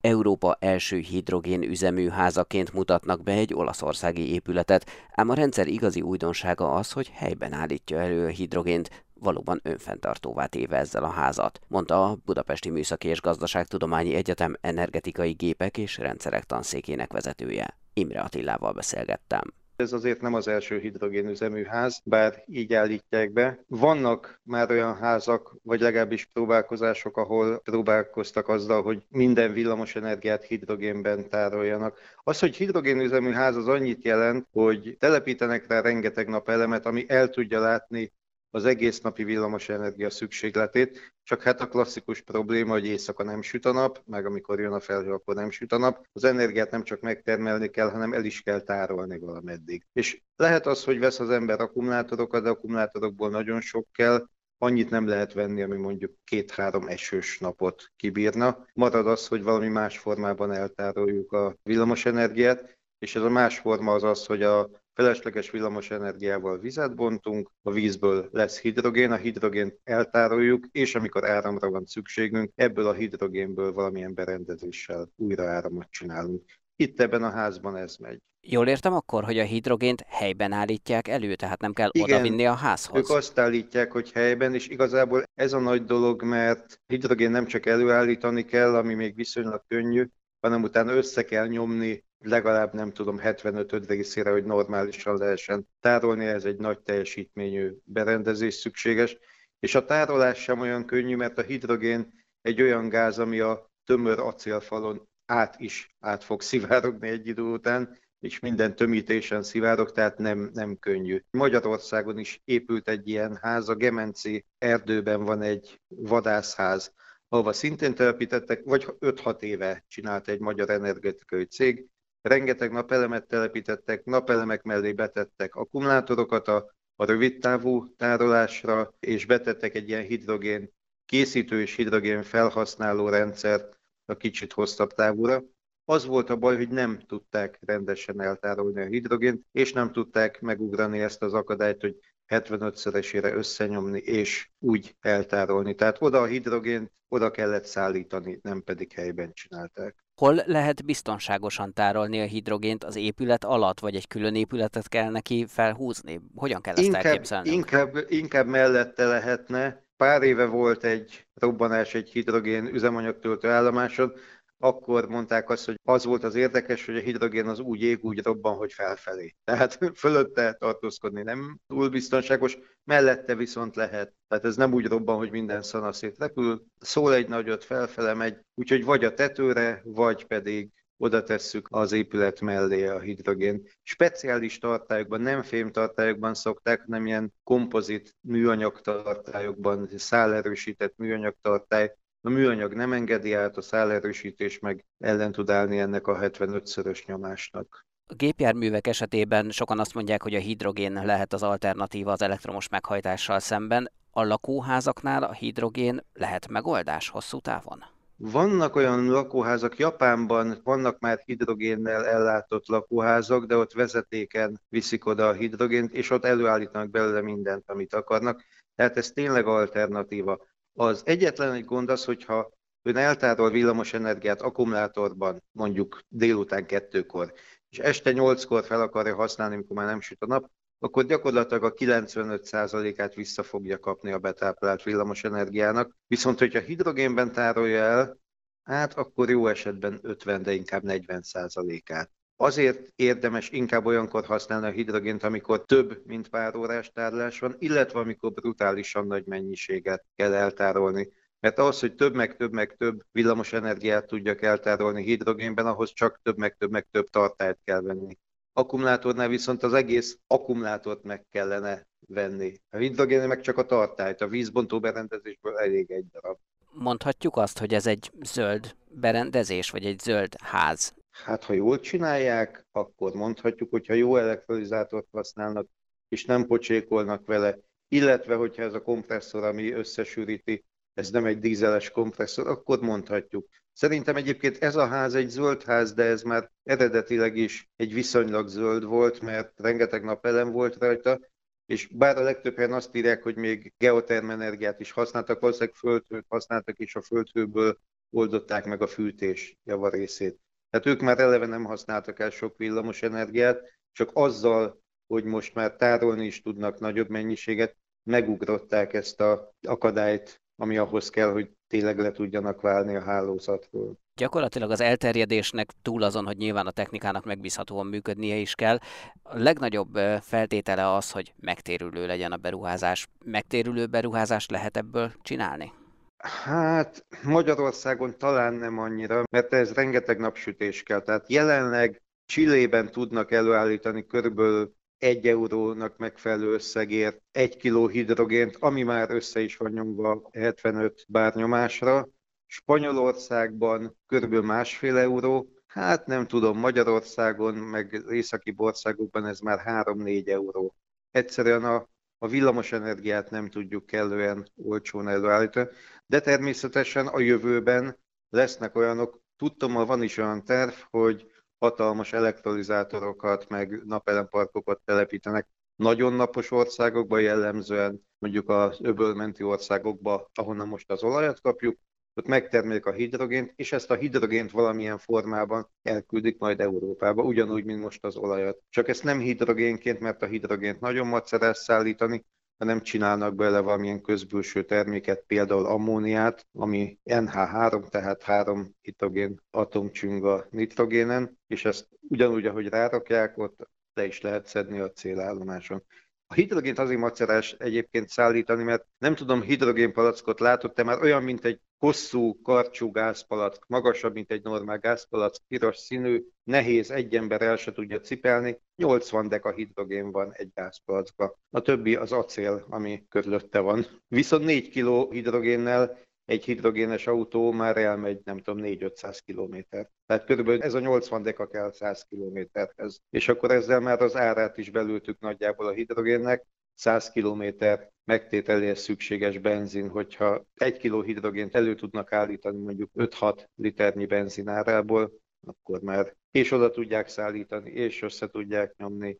Európa 0.00 0.56
első 0.60 0.98
hidrogén 0.98 1.62
üzemű 1.62 2.08
házaként 2.08 2.72
mutatnak 2.72 3.22
be 3.22 3.32
egy 3.32 3.54
olaszországi 3.54 4.32
épületet, 4.32 4.90
ám 5.10 5.28
a 5.28 5.34
rendszer 5.34 5.66
igazi 5.66 6.00
újdonsága 6.00 6.74
az, 6.74 6.92
hogy 6.92 7.10
helyben 7.14 7.52
állítja 7.52 7.98
elő 7.98 8.24
a 8.24 8.28
hidrogént, 8.28 9.04
valóban 9.14 9.60
önfenntartóvá 9.62 10.46
téve 10.46 10.76
ezzel 10.76 11.04
a 11.04 11.10
házat, 11.10 11.60
mondta 11.68 12.04
a 12.04 12.16
Budapesti 12.24 12.70
Műszaki 12.70 13.08
és 13.08 13.20
Gazdaságtudományi 13.20 14.14
Egyetem 14.14 14.56
energetikai 14.60 15.32
gépek 15.32 15.78
és 15.78 15.96
rendszerek 15.96 16.44
tanszékének 16.44 17.12
vezetője. 17.12 17.78
Imre 17.92 18.20
Attilával 18.20 18.72
beszélgettem. 18.72 19.42
Ez 19.78 19.92
azért 19.92 20.20
nem 20.20 20.34
az 20.34 20.48
első 20.48 20.78
hidrogénüzemű 20.78 21.64
ház, 21.64 22.00
bár 22.04 22.42
így 22.46 22.74
állítják 22.74 23.32
be. 23.32 23.64
Vannak 23.68 24.40
már 24.42 24.70
olyan 24.70 24.96
házak, 24.96 25.56
vagy 25.62 25.80
legalábbis 25.80 26.24
próbálkozások, 26.32 27.16
ahol 27.16 27.58
próbálkoztak 27.58 28.48
azzal, 28.48 28.82
hogy 28.82 29.02
minden 29.08 29.52
villamos 29.52 29.96
energiát 29.96 30.44
hidrogénben 30.44 31.28
tároljanak. 31.28 31.98
Az, 32.24 32.38
hogy 32.38 32.56
hidrogénüzemű 32.56 33.30
ház 33.30 33.56
az 33.56 33.68
annyit 33.68 34.04
jelent, 34.04 34.46
hogy 34.52 34.96
telepítenek 34.98 35.66
rá 35.66 35.80
rengeteg 35.80 36.28
napelemet, 36.28 36.86
ami 36.86 37.04
el 37.08 37.30
tudja 37.30 37.60
látni 37.60 38.12
az 38.50 38.64
egész 38.64 39.00
napi 39.00 39.24
villamos 39.24 39.68
energia 39.68 40.10
szükségletét, 40.10 41.14
csak 41.22 41.42
hát 41.42 41.60
a 41.60 41.68
klasszikus 41.68 42.20
probléma, 42.20 42.72
hogy 42.72 42.86
éjszaka 42.86 43.22
nem 43.22 43.42
süt 43.42 43.64
a 43.64 43.72
nap, 43.72 44.02
meg 44.06 44.26
amikor 44.26 44.60
jön 44.60 44.72
a 44.72 44.80
felhő, 44.80 45.12
akkor 45.12 45.34
nem 45.34 45.50
süt 45.50 45.72
a 45.72 45.78
nap. 45.78 46.06
Az 46.12 46.24
energiát 46.24 46.70
nem 46.70 46.82
csak 46.82 47.00
megtermelni 47.00 47.68
kell, 47.68 47.90
hanem 47.90 48.12
el 48.12 48.24
is 48.24 48.40
kell 48.40 48.60
tárolni 48.60 49.18
valameddig. 49.18 49.86
És 49.92 50.22
lehet 50.36 50.66
az, 50.66 50.84
hogy 50.84 50.98
vesz 50.98 51.20
az 51.20 51.30
ember 51.30 51.60
akkumulátorokat, 51.60 52.42
de 52.42 52.48
akkumulátorokból 52.48 53.30
nagyon 53.30 53.60
sok 53.60 53.86
kell, 53.92 54.26
annyit 54.58 54.90
nem 54.90 55.06
lehet 55.06 55.32
venni, 55.32 55.62
ami 55.62 55.76
mondjuk 55.76 56.12
két-három 56.24 56.88
esős 56.88 57.38
napot 57.38 57.92
kibírna. 57.96 58.66
Marad 58.74 59.06
az, 59.06 59.28
hogy 59.28 59.42
valami 59.42 59.68
más 59.68 59.98
formában 59.98 60.52
eltároljuk 60.52 61.32
a 61.32 61.56
villamos 61.62 62.04
energiát, 62.06 62.78
és 62.98 63.16
ez 63.16 63.22
a 63.22 63.28
más 63.28 63.58
forma 63.58 63.92
az 63.92 64.02
az, 64.02 64.26
hogy 64.26 64.42
a 64.42 64.70
felesleges 64.98 65.50
villamos 65.50 65.90
energiával 65.90 66.58
vizet 66.58 66.94
bontunk, 66.94 67.50
a 67.62 67.70
vízből 67.70 68.28
lesz 68.32 68.60
hidrogén, 68.60 69.12
a 69.12 69.16
hidrogént 69.16 69.78
eltároljuk, 69.84 70.66
és 70.72 70.94
amikor 70.94 71.28
áramra 71.28 71.70
van 71.70 71.84
szükségünk, 71.84 72.52
ebből 72.54 72.86
a 72.86 72.92
hidrogénből 72.92 73.72
valamilyen 73.72 74.14
berendezéssel 74.14 75.10
újra 75.16 75.42
áramot 75.42 75.90
csinálunk. 75.90 76.42
Itt 76.76 77.00
ebben 77.00 77.22
a 77.22 77.30
házban 77.30 77.76
ez 77.76 77.96
megy. 77.96 78.18
Jól 78.40 78.68
értem 78.68 78.92
akkor, 78.92 79.24
hogy 79.24 79.38
a 79.38 79.44
hidrogént 79.44 80.04
helyben 80.08 80.52
állítják 80.52 81.08
elő, 81.08 81.34
tehát 81.34 81.60
nem 81.60 81.72
kell 81.72 81.90
Igen, 81.92 82.10
odavinni 82.10 82.46
a 82.46 82.54
házhoz? 82.54 82.98
ők 82.98 83.16
azt 83.16 83.38
állítják, 83.38 83.92
hogy 83.92 84.12
helyben, 84.12 84.54
és 84.54 84.68
igazából 84.68 85.22
ez 85.34 85.52
a 85.52 85.58
nagy 85.58 85.84
dolog, 85.84 86.22
mert 86.22 86.80
hidrogén 86.86 87.30
nem 87.30 87.46
csak 87.46 87.66
előállítani 87.66 88.44
kell, 88.44 88.74
ami 88.74 88.94
még 88.94 89.14
viszonylag 89.14 89.62
könnyű, 89.68 90.06
hanem 90.40 90.62
utána 90.62 90.92
össze 90.92 91.24
kell 91.24 91.46
nyomni 91.46 92.06
legalább 92.18 92.74
nem 92.74 92.92
tudom 92.92 93.18
75 93.18 93.86
részére, 93.86 94.30
hogy 94.30 94.44
normálisan 94.44 95.16
lehessen 95.16 95.68
tárolni, 95.80 96.26
ez 96.26 96.44
egy 96.44 96.56
nagy 96.56 96.80
teljesítményű 96.80 97.72
berendezés 97.84 98.54
szükséges, 98.54 99.18
és 99.60 99.74
a 99.74 99.84
tárolás 99.84 100.42
sem 100.42 100.60
olyan 100.60 100.84
könnyű, 100.84 101.16
mert 101.16 101.38
a 101.38 101.42
hidrogén 101.42 102.26
egy 102.42 102.62
olyan 102.62 102.88
gáz, 102.88 103.18
ami 103.18 103.40
a 103.40 103.70
tömör 103.84 104.18
acélfalon 104.18 105.08
át 105.26 105.60
is 105.60 105.94
át 106.00 106.24
fog 106.24 106.42
szivárogni 106.42 107.08
egy 107.08 107.26
idő 107.26 107.42
után, 107.42 107.98
és 108.20 108.38
minden 108.38 108.76
tömítésen 108.76 109.42
szivárog, 109.42 109.92
tehát 109.92 110.18
nem, 110.18 110.50
nem 110.52 110.78
könnyű. 110.78 111.22
Magyarországon 111.30 112.18
is 112.18 112.40
épült 112.44 112.88
egy 112.88 113.08
ilyen 113.08 113.38
ház, 113.42 113.68
a 113.68 113.74
Gemenci 113.74 114.44
erdőben 114.58 115.24
van 115.24 115.42
egy 115.42 115.80
vadászház, 115.86 116.92
ahova 117.28 117.52
szintén 117.52 117.94
telepítettek, 117.94 118.64
vagy 118.64 118.86
5-6 119.00 119.42
éve 119.42 119.84
csinált 119.88 120.28
egy 120.28 120.40
magyar 120.40 120.70
energetikai 120.70 121.44
cég, 121.44 121.86
rengeteg 122.28 122.72
napelemet 122.72 123.26
telepítettek, 123.26 124.04
napelemek 124.04 124.62
mellé 124.62 124.92
betettek 124.92 125.54
akkumulátorokat 125.54 126.48
a, 126.48 126.74
a 126.96 127.04
rövidtávú 127.04 127.94
tárolásra, 127.96 128.94
és 129.00 129.26
betettek 129.26 129.74
egy 129.74 129.88
ilyen 129.88 130.02
hidrogén 130.02 130.72
készítő 131.06 131.60
és 131.60 131.74
hidrogén 131.74 132.22
felhasználó 132.22 133.08
rendszert 133.08 133.78
a 134.04 134.14
kicsit 134.14 134.52
hosszabb 134.52 134.92
távúra. 134.92 135.42
Az 135.84 136.06
volt 136.06 136.30
a 136.30 136.36
baj, 136.36 136.56
hogy 136.56 136.68
nem 136.68 136.98
tudták 137.06 137.58
rendesen 137.60 138.20
eltárolni 138.20 138.80
a 138.80 138.86
hidrogént, 138.86 139.44
és 139.52 139.72
nem 139.72 139.92
tudták 139.92 140.40
megugrani 140.40 141.00
ezt 141.00 141.22
az 141.22 141.34
akadályt, 141.34 141.80
hogy 141.80 141.96
75-szeresére 142.28 143.34
összenyomni 143.34 143.98
és 143.98 144.50
úgy 144.58 144.96
eltárolni. 145.00 145.74
Tehát 145.74 145.96
oda 146.00 146.20
a 146.20 146.26
hidrogént 146.26 146.92
oda 147.08 147.30
kellett 147.30 147.64
szállítani, 147.64 148.38
nem 148.42 148.62
pedig 148.62 148.92
helyben 148.92 149.32
csinálták. 149.32 150.04
Hol 150.18 150.42
lehet 150.46 150.84
biztonságosan 150.84 151.72
tárolni 151.72 152.20
a 152.20 152.24
hidrogént 152.24 152.84
az 152.84 152.96
épület 152.96 153.44
alatt, 153.44 153.80
vagy 153.80 153.94
egy 153.94 154.06
külön 154.06 154.34
épületet 154.34 154.88
kell 154.88 155.10
neki 155.10 155.46
felhúzni? 155.48 156.20
Hogyan 156.34 156.60
kell 156.60 156.74
ezt 156.74 156.84
inkább, 156.86 157.04
elképzelni? 157.04 157.50
Inkább, 157.50 157.96
inkább 158.08 158.46
mellette 158.46 159.04
lehetne. 159.04 159.82
Pár 159.96 160.22
éve 160.22 160.44
volt 160.44 160.84
egy 160.84 161.26
robbanás 161.34 161.94
egy 161.94 162.08
hidrogén 162.08 162.66
üzemanyagtöltő 162.66 163.48
állomáson, 163.48 164.12
akkor 164.58 165.08
mondták 165.08 165.50
azt, 165.50 165.64
hogy 165.64 165.80
az 165.82 166.04
volt 166.04 166.24
az 166.24 166.34
érdekes, 166.34 166.86
hogy 166.86 166.96
a 166.96 167.00
hidrogén 167.00 167.46
az 167.46 167.58
úgy 167.58 167.82
ég, 167.82 168.04
úgy 168.04 168.22
robban, 168.22 168.56
hogy 168.56 168.72
felfelé. 168.72 169.34
Tehát 169.44 169.78
fölötte 169.94 170.52
tartózkodni 170.52 171.22
nem 171.22 171.58
túl 171.66 171.88
biztonságos, 171.88 172.58
mellette 172.84 173.34
viszont 173.34 173.76
lehet. 173.76 174.12
Tehát 174.28 174.44
ez 174.44 174.56
nem 174.56 174.72
úgy 174.72 174.86
robban, 174.86 175.16
hogy 175.16 175.30
minden 175.30 175.62
szanaszét 175.62 176.18
repül, 176.18 176.64
szól 176.80 177.14
egy 177.14 177.28
nagyot, 177.28 177.64
felfele 177.64 178.14
megy, 178.14 178.38
úgyhogy 178.54 178.84
vagy 178.84 179.04
a 179.04 179.14
tetőre, 179.14 179.80
vagy 179.84 180.24
pedig 180.26 180.70
oda 180.96 181.22
tesszük 181.22 181.66
az 181.70 181.92
épület 181.92 182.40
mellé 182.40 182.86
a 182.86 183.00
hidrogén. 183.00 183.62
Speciális 183.82 184.58
tartályokban, 184.58 185.20
nem 185.20 185.42
fém 185.42 185.70
tartályokban 185.70 186.34
szokták, 186.34 186.80
hanem 186.80 187.06
ilyen 187.06 187.32
kompozit 187.44 188.16
műanyag 188.20 188.80
tartályokban, 188.80 189.88
szálerősített 189.96 190.96
műanyag 190.96 191.36
tartály, 191.40 191.94
a 192.20 192.30
műanyag 192.30 192.74
nem 192.74 192.92
engedi 192.92 193.32
át, 193.32 193.56
a 193.56 193.60
szálerősítés 193.60 194.58
meg 194.58 194.84
ellen 194.98 195.32
tud 195.32 195.50
állni 195.50 195.78
ennek 195.78 196.06
a 196.06 196.18
75-szörös 196.18 197.06
nyomásnak. 197.06 197.86
A 198.06 198.14
gépjárművek 198.14 198.86
esetében 198.86 199.50
sokan 199.50 199.78
azt 199.78 199.94
mondják, 199.94 200.22
hogy 200.22 200.34
a 200.34 200.38
hidrogén 200.38 200.92
lehet 200.92 201.32
az 201.32 201.42
alternatíva 201.42 202.12
az 202.12 202.22
elektromos 202.22 202.68
meghajtással 202.68 203.38
szemben. 203.38 203.90
A 204.10 204.24
lakóházaknál 204.24 205.22
a 205.22 205.32
hidrogén 205.32 206.04
lehet 206.12 206.48
megoldás 206.48 207.08
hosszú 207.08 207.38
távon? 207.38 207.84
Vannak 208.16 208.76
olyan 208.76 209.06
lakóházak, 209.06 209.78
Japánban 209.78 210.60
vannak 210.64 210.98
már 210.98 211.22
hidrogénnel 211.24 212.06
ellátott 212.06 212.66
lakóházak, 212.66 213.44
de 213.44 213.56
ott 213.56 213.72
vezetéken 213.72 214.60
viszik 214.68 215.06
oda 215.06 215.28
a 215.28 215.32
hidrogént, 215.32 215.92
és 215.92 216.10
ott 216.10 216.24
előállítanak 216.24 216.90
belőle 216.90 217.20
mindent, 217.20 217.70
amit 217.70 217.94
akarnak. 217.94 218.42
Tehát 218.74 218.96
ez 218.96 219.10
tényleg 219.10 219.46
alternatíva. 219.46 220.46
Az 220.80 221.02
egyetlen 221.04 221.52
egy 221.52 221.64
gond 221.64 221.90
az, 221.90 222.04
hogyha 222.04 222.50
ön 222.82 222.96
eltárol 222.96 223.50
villamos 223.50 223.94
energiát 223.94 224.42
akkumulátorban, 224.42 225.42
mondjuk 225.52 226.00
délután 226.08 226.66
kettőkor, 226.66 227.32
és 227.68 227.78
este 227.78 228.12
nyolckor 228.12 228.64
fel 228.64 228.80
akarja 228.80 229.14
használni, 229.14 229.54
amikor 229.54 229.76
már 229.76 229.86
nem 229.86 230.00
süt 230.00 230.22
a 230.22 230.26
nap, 230.26 230.50
akkor 230.78 231.04
gyakorlatilag 231.04 231.64
a 231.64 231.74
95%-át 231.74 233.14
vissza 233.14 233.42
fogja 233.42 233.78
kapni 233.78 234.12
a 234.12 234.18
betáplált 234.18 234.82
villamos 234.82 235.24
energiának. 235.24 235.96
Viszont, 236.06 236.38
hogyha 236.38 236.60
hidrogénben 236.60 237.32
tárolja 237.32 237.82
el, 237.82 238.18
hát 238.62 238.94
akkor 238.94 239.30
jó 239.30 239.46
esetben 239.46 239.98
50, 240.02 240.42
de 240.42 240.52
inkább 240.52 240.82
40%-át. 240.86 242.10
Azért 242.40 242.92
érdemes 242.96 243.50
inkább 243.50 243.86
olyankor 243.86 244.24
használni 244.24 244.66
a 244.66 244.70
hidrogént, 244.70 245.22
amikor 245.22 245.64
több, 245.64 246.02
mint 246.04 246.28
pár 246.28 246.56
órás 246.56 246.90
tárlás 246.90 247.38
van, 247.38 247.56
illetve 247.58 247.98
amikor 247.98 248.32
brutálisan 248.32 249.06
nagy 249.06 249.26
mennyiséget 249.26 250.04
kell 250.16 250.34
eltárolni. 250.34 251.12
Mert 251.40 251.58
ahhoz, 251.58 251.80
hogy 251.80 251.94
több 251.94 252.14
meg 252.14 252.36
több 252.36 252.52
meg 252.52 252.76
több 252.76 253.00
villamos 253.12 253.52
energiát 253.52 254.06
tudjak 254.06 254.42
eltárolni 254.42 255.02
hidrogénben, 255.02 255.66
ahhoz 255.66 255.92
csak 255.92 256.20
több 256.22 256.36
meg 256.36 256.56
több 256.56 256.70
meg 256.70 256.86
több 256.90 257.08
tartályt 257.08 257.58
kell 257.64 257.80
venni. 257.80 258.18
Akkumulátornál 258.52 259.28
viszont 259.28 259.62
az 259.62 259.72
egész 259.72 260.18
akkumulátort 260.26 261.02
meg 261.02 261.26
kellene 261.30 261.86
venni. 262.06 262.60
A 262.70 262.76
hidrogén 262.76 263.28
meg 263.28 263.40
csak 263.40 263.58
a 263.58 263.66
tartályt, 263.66 264.20
a 264.20 264.28
vízbontó 264.28 264.80
berendezésből 264.80 265.56
elég 265.56 265.90
egy 265.90 266.06
darab. 266.12 266.38
Mondhatjuk 266.72 267.36
azt, 267.36 267.58
hogy 267.58 267.74
ez 267.74 267.86
egy 267.86 268.10
zöld 268.22 268.76
berendezés, 268.88 269.70
vagy 269.70 269.84
egy 269.84 269.98
zöld 269.98 270.34
ház? 270.42 270.97
Hát, 271.24 271.44
ha 271.44 271.52
jól 271.52 271.80
csinálják, 271.80 272.66
akkor 272.72 273.12
mondhatjuk, 273.12 273.70
hogy 273.70 273.86
ha 273.86 273.94
jó 273.94 274.16
elektrolizátort 274.16 275.06
használnak, 275.10 275.68
és 276.08 276.24
nem 276.24 276.46
pocsékolnak 276.46 277.26
vele, 277.26 277.58
illetve 277.88 278.34
hogyha 278.34 278.62
ez 278.62 278.74
a 278.74 278.82
kompresszor, 278.82 279.44
ami 279.44 279.72
összesűríti, 279.72 280.64
ez 280.94 281.10
nem 281.10 281.24
egy 281.24 281.38
dízeles 281.38 281.90
kompresszor, 281.90 282.46
akkor 282.46 282.80
mondhatjuk. 282.80 283.48
Szerintem 283.72 284.16
egyébként 284.16 284.56
ez 284.56 284.76
a 284.76 284.86
ház 284.86 285.14
egy 285.14 285.28
zöld 285.28 285.62
ház, 285.62 285.92
de 285.92 286.02
ez 286.02 286.22
már 286.22 286.50
eredetileg 286.62 287.36
is 287.36 287.68
egy 287.76 287.94
viszonylag 287.94 288.48
zöld 288.48 288.84
volt, 288.84 289.20
mert 289.20 289.52
rengeteg 289.60 290.04
napelem 290.04 290.50
volt 290.50 290.76
rajta, 290.76 291.18
és 291.66 291.86
bár 291.86 292.16
a 292.16 292.22
legtöbb 292.22 292.56
helyen 292.56 292.72
azt 292.72 292.94
írják, 292.94 293.22
hogy 293.22 293.36
még 293.36 293.72
geotermenergiát 293.78 294.80
is 294.80 294.90
használtak, 294.90 295.40
valószínűleg 295.40 295.74
földhőt 295.74 296.26
használtak, 296.28 296.78
és 296.78 296.94
a 296.94 297.02
földhőből 297.02 297.78
oldották 298.10 298.64
meg 298.64 298.82
a 298.82 298.86
fűtés 298.86 299.56
javarészét. 299.64 300.38
Tehát 300.70 300.86
ők 300.86 301.00
már 301.00 301.18
eleve 301.18 301.46
nem 301.46 301.64
használtak 301.64 302.18
el 302.20 302.30
sok 302.30 302.56
villamos 302.56 303.02
energiát, 303.02 303.60
csak 303.92 304.10
azzal, 304.12 304.82
hogy 305.06 305.24
most 305.24 305.54
már 305.54 305.76
tárolni 305.76 306.26
is 306.26 306.42
tudnak 306.42 306.78
nagyobb 306.78 307.08
mennyiséget, 307.08 307.76
megugrották 308.02 308.92
ezt 308.92 309.20
a 309.20 309.54
akadályt, 309.68 310.42
ami 310.56 310.78
ahhoz 310.78 311.10
kell, 311.10 311.30
hogy 311.30 311.50
tényleg 311.66 311.98
le 311.98 312.10
tudjanak 312.10 312.60
válni 312.60 312.96
a 312.96 313.02
hálózatról. 313.02 313.98
Gyakorlatilag 314.16 314.70
az 314.70 314.80
elterjedésnek 314.80 315.70
túl 315.82 316.02
azon, 316.02 316.24
hogy 316.24 316.36
nyilván 316.36 316.66
a 316.66 316.70
technikának 316.70 317.24
megbízhatóan 317.24 317.86
működnie 317.86 318.36
is 318.36 318.54
kell, 318.54 318.78
a 319.22 319.38
legnagyobb 319.38 319.94
feltétele 320.20 320.94
az, 320.94 321.10
hogy 321.10 321.34
megtérülő 321.40 322.06
legyen 322.06 322.32
a 322.32 322.36
beruházás. 322.36 323.06
Megtérülő 323.24 323.86
beruházást 323.86 324.50
lehet 324.50 324.76
ebből 324.76 325.12
csinálni? 325.22 325.72
Hát 326.18 327.06
Magyarországon 327.22 328.18
talán 328.18 328.54
nem 328.54 328.78
annyira, 328.78 329.22
mert 329.30 329.52
ez 329.52 329.72
rengeteg 329.72 330.18
napsütés 330.18 330.82
kell. 330.82 331.00
Tehát 331.00 331.30
jelenleg 331.30 332.02
Csillében 332.26 332.90
tudnak 332.90 333.32
előállítani 333.32 334.06
körülbelül 334.06 334.72
egy 334.98 335.26
eurónak 335.26 335.96
megfelelő 335.96 336.52
összegért 336.52 337.22
egy 337.32 337.56
kiló 337.56 337.86
hidrogént, 337.86 338.56
ami 338.56 338.82
már 338.82 339.10
össze 339.10 339.40
is 339.40 339.56
van 339.56 339.70
nyomva 339.70 340.28
75 340.32 341.04
bárnyomásra. 341.08 342.08
Spanyolországban 342.46 343.96
körülbelül 344.06 344.44
másfél 344.44 344.96
euró, 344.96 345.48
hát 345.66 346.06
nem 346.06 346.26
tudom, 346.26 346.58
Magyarországon, 346.58 347.54
meg 347.54 348.02
északi 348.10 348.54
országokban 348.56 349.26
ez 349.26 349.40
már 349.40 349.62
3-4 349.64 350.28
euró. 350.28 350.74
Egyszerűen 351.10 351.64
a, 351.64 351.88
a 352.18 352.28
villamos 352.28 352.72
energiát 352.72 353.30
nem 353.30 353.48
tudjuk 353.48 353.86
kellően 353.86 354.48
olcsón 354.56 355.08
előállítani, 355.08 355.68
de 356.06 356.20
természetesen 356.20 357.06
a 357.06 357.20
jövőben 357.20 357.98
lesznek 358.30 358.76
olyanok, 358.76 359.20
tudtam, 359.36 359.72
van 359.72 360.02
is 360.02 360.16
olyan 360.16 360.44
terv, 360.44 360.72
hogy 360.90 361.30
hatalmas 361.58 362.12
elektrolizátorokat, 362.12 363.48
meg 363.48 363.82
napelemparkokat 363.84 364.80
telepítenek 364.84 365.48
nagyon 365.76 366.12
napos 366.12 366.50
országokba, 366.50 367.18
jellemzően 367.18 368.02
mondjuk 368.18 368.48
az 368.48 368.78
öbölmenti 368.82 369.42
országokba, 369.42 370.30
ahonnan 370.34 370.68
most 370.68 370.90
az 370.90 371.02
olajat 371.02 371.40
kapjuk, 371.40 371.78
ott 372.18 372.26
megtermelik 372.26 372.86
a 372.86 372.92
hidrogént, 372.92 373.52
és 373.56 373.72
ezt 373.72 373.90
a 373.90 373.94
hidrogént 373.94 374.50
valamilyen 374.50 374.98
formában 374.98 375.70
elküldik 375.82 376.38
majd 376.38 376.60
Európába, 376.60 377.22
ugyanúgy, 377.22 377.64
mint 377.64 377.80
most 377.80 378.04
az 378.04 378.16
olajat. 378.16 378.62
Csak 378.68 378.88
ezt 378.88 379.04
nem 379.04 379.18
hidrogénként, 379.18 380.00
mert 380.00 380.22
a 380.22 380.26
hidrogént 380.26 380.80
nagyon 380.80 381.06
macerás 381.06 381.56
szállítani, 381.56 382.24
hanem 382.58 382.82
csinálnak 382.82 383.34
bele 383.34 383.60
valamilyen 383.60 384.00
közbülső 384.00 384.64
terméket, 384.64 385.24
például 385.26 385.66
ammóniát, 385.66 386.46
ami 386.52 386.98
NH3, 387.04 387.88
tehát 387.88 388.22
három 388.22 388.74
hidrogén 388.80 389.40
atomcsünga 389.50 390.46
nitrogénen, 390.50 391.38
és 391.46 391.64
ezt 391.64 391.88
ugyanúgy, 392.08 392.46
ahogy 392.46 392.68
rárakják, 392.68 393.38
ott 393.38 393.68
le 393.94 394.06
is 394.06 394.20
lehet 394.20 394.46
szedni 394.46 394.78
a 394.78 394.90
célállomáson. 394.90 395.82
A 396.30 396.34
hidrogént 396.34 396.78
azért 396.78 397.00
macerás 397.00 397.52
egyébként 397.52 398.08
szállítani, 398.08 398.62
mert 398.62 398.86
nem 398.98 399.14
tudom, 399.14 399.42
hidrogénpalackot 399.42 400.40
látott-e 400.40 400.82
már 400.82 401.02
olyan, 401.02 401.22
mint 401.22 401.44
egy 401.44 401.60
hosszú, 401.78 402.42
karcsú 402.42 402.90
gázpalack, 402.90 403.66
magasabb, 403.66 404.14
mint 404.14 404.30
egy 404.30 404.42
normál 404.42 404.78
gázpalack, 404.78 405.40
piros 405.48 405.76
színű, 405.76 406.24
nehéz, 406.44 406.90
egy 406.90 407.16
ember 407.16 407.42
el 407.42 407.56
se 407.56 407.72
tudja 407.72 408.00
cipelni, 408.00 408.60
80 408.76 409.28
deka 409.28 409.52
hidrogén 409.52 410.12
van 410.12 410.32
egy 410.32 410.50
gázpalackba. 410.54 411.38
A 411.50 411.60
többi 411.60 411.96
az 411.96 412.12
acél, 412.12 412.66
ami 412.70 413.04
körülötte 413.08 413.58
van. 413.58 413.86
Viszont 414.08 414.44
4 414.44 414.68
kg 414.68 415.12
hidrogénnel 415.12 415.98
egy 416.28 416.44
hidrogénes 416.44 417.06
autó 417.06 417.52
már 417.52 417.76
elmegy, 417.76 418.20
nem 418.24 418.38
tudom, 418.38 418.64
4-500 418.64 419.18
kilométer. 419.24 419.90
Tehát 420.06 420.24
körülbelül 420.24 420.62
ez 420.62 420.74
a 420.74 420.80
80 420.80 421.22
deka 421.22 421.46
kell 421.46 421.72
100 421.72 422.02
kilométerhez. 422.08 423.00
És 423.10 423.28
akkor 423.28 423.50
ezzel 423.50 423.80
már 423.80 424.02
az 424.02 424.16
árát 424.16 424.58
is 424.58 424.70
belültük 424.70 425.20
nagyjából 425.20 425.66
a 425.66 425.72
hidrogénnek, 425.72 426.46
100 426.74 427.10
kilométer 427.10 427.90
megtételéhez 428.04 428.80
szükséges 428.80 429.38
benzin, 429.38 429.88
hogyha 429.88 430.46
egy 430.54 430.76
kiló 430.76 431.02
hidrogént 431.02 431.54
elő 431.54 431.74
tudnak 431.74 432.12
állítani 432.12 432.58
mondjuk 432.58 432.90
5-6 432.94 433.44
liternyi 433.54 434.06
benzinárából, 434.06 435.12
akkor 435.46 435.80
már 435.80 436.16
és 436.30 436.50
oda 436.50 436.70
tudják 436.70 437.08
szállítani, 437.08 437.70
és 437.70 438.02
össze 438.02 438.26
tudják 438.26 438.74
nyomni, 438.76 439.18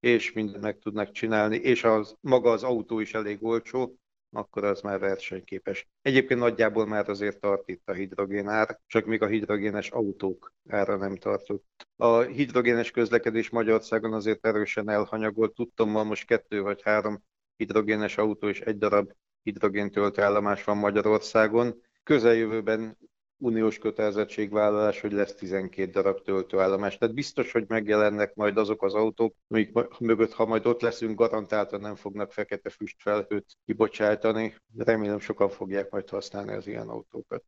és 0.00 0.32
mindent 0.32 0.62
meg 0.62 0.78
tudnak 0.78 1.10
csinálni, 1.10 1.56
és 1.56 1.84
az, 1.84 2.14
maga 2.20 2.50
az 2.50 2.62
autó 2.62 2.98
is 2.98 3.14
elég 3.14 3.44
olcsó, 3.44 3.98
akkor 4.32 4.64
az 4.64 4.80
már 4.80 4.98
versenyképes. 4.98 5.88
Egyébként 6.02 6.40
nagyjából 6.40 6.86
már 6.86 7.08
azért 7.08 7.40
tart 7.40 7.68
itt 7.68 7.88
a 7.88 7.92
hidrogénár, 7.92 8.80
csak 8.86 9.06
még 9.06 9.22
a 9.22 9.26
hidrogénes 9.26 9.90
autók 9.90 10.52
ára 10.68 10.96
nem 10.96 11.16
tartott. 11.16 11.64
A 11.96 12.20
hidrogénes 12.20 12.90
közlekedés 12.90 13.50
Magyarországon 13.50 14.12
azért 14.12 14.46
erősen 14.46 14.88
elhanyagolt. 14.88 15.54
Tudtam, 15.54 15.92
van 15.92 16.06
most 16.06 16.26
kettő 16.26 16.62
vagy 16.62 16.82
három 16.82 17.22
hidrogénes 17.56 18.16
autó 18.18 18.48
és 18.48 18.60
egy 18.60 18.78
darab 18.78 19.12
hidrogéntöltőállomás 19.42 20.64
van 20.64 20.76
Magyarországon. 20.76 21.82
Közeljövőben 22.02 22.98
uniós 23.38 23.78
kötelezettségvállalás, 23.78 25.00
hogy 25.00 25.12
lesz 25.12 25.34
12 25.34 25.90
darab 25.90 26.22
töltőállomás. 26.22 26.98
Tehát 26.98 27.14
biztos, 27.14 27.52
hogy 27.52 27.64
megjelennek 27.68 28.34
majd 28.34 28.56
azok 28.56 28.82
az 28.82 28.94
autók, 28.94 29.34
amik 29.48 29.72
mögött, 29.98 30.32
ha 30.32 30.46
majd 30.46 30.66
ott 30.66 30.80
leszünk, 30.80 31.18
garantáltan 31.18 31.80
nem 31.80 31.94
fognak 31.94 32.32
fekete 32.32 32.70
füstfelhőt 32.70 33.56
kibocsátani. 33.64 34.54
Remélem 34.76 35.18
sokan 35.18 35.48
fogják 35.48 35.90
majd 35.90 36.08
használni 36.08 36.52
az 36.52 36.66
ilyen 36.66 36.88
autókat. 36.88 37.42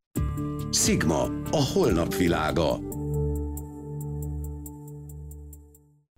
Sigma, 0.70 1.22
a 1.50 1.70
holnap 1.74 2.14
világa. 2.14 2.89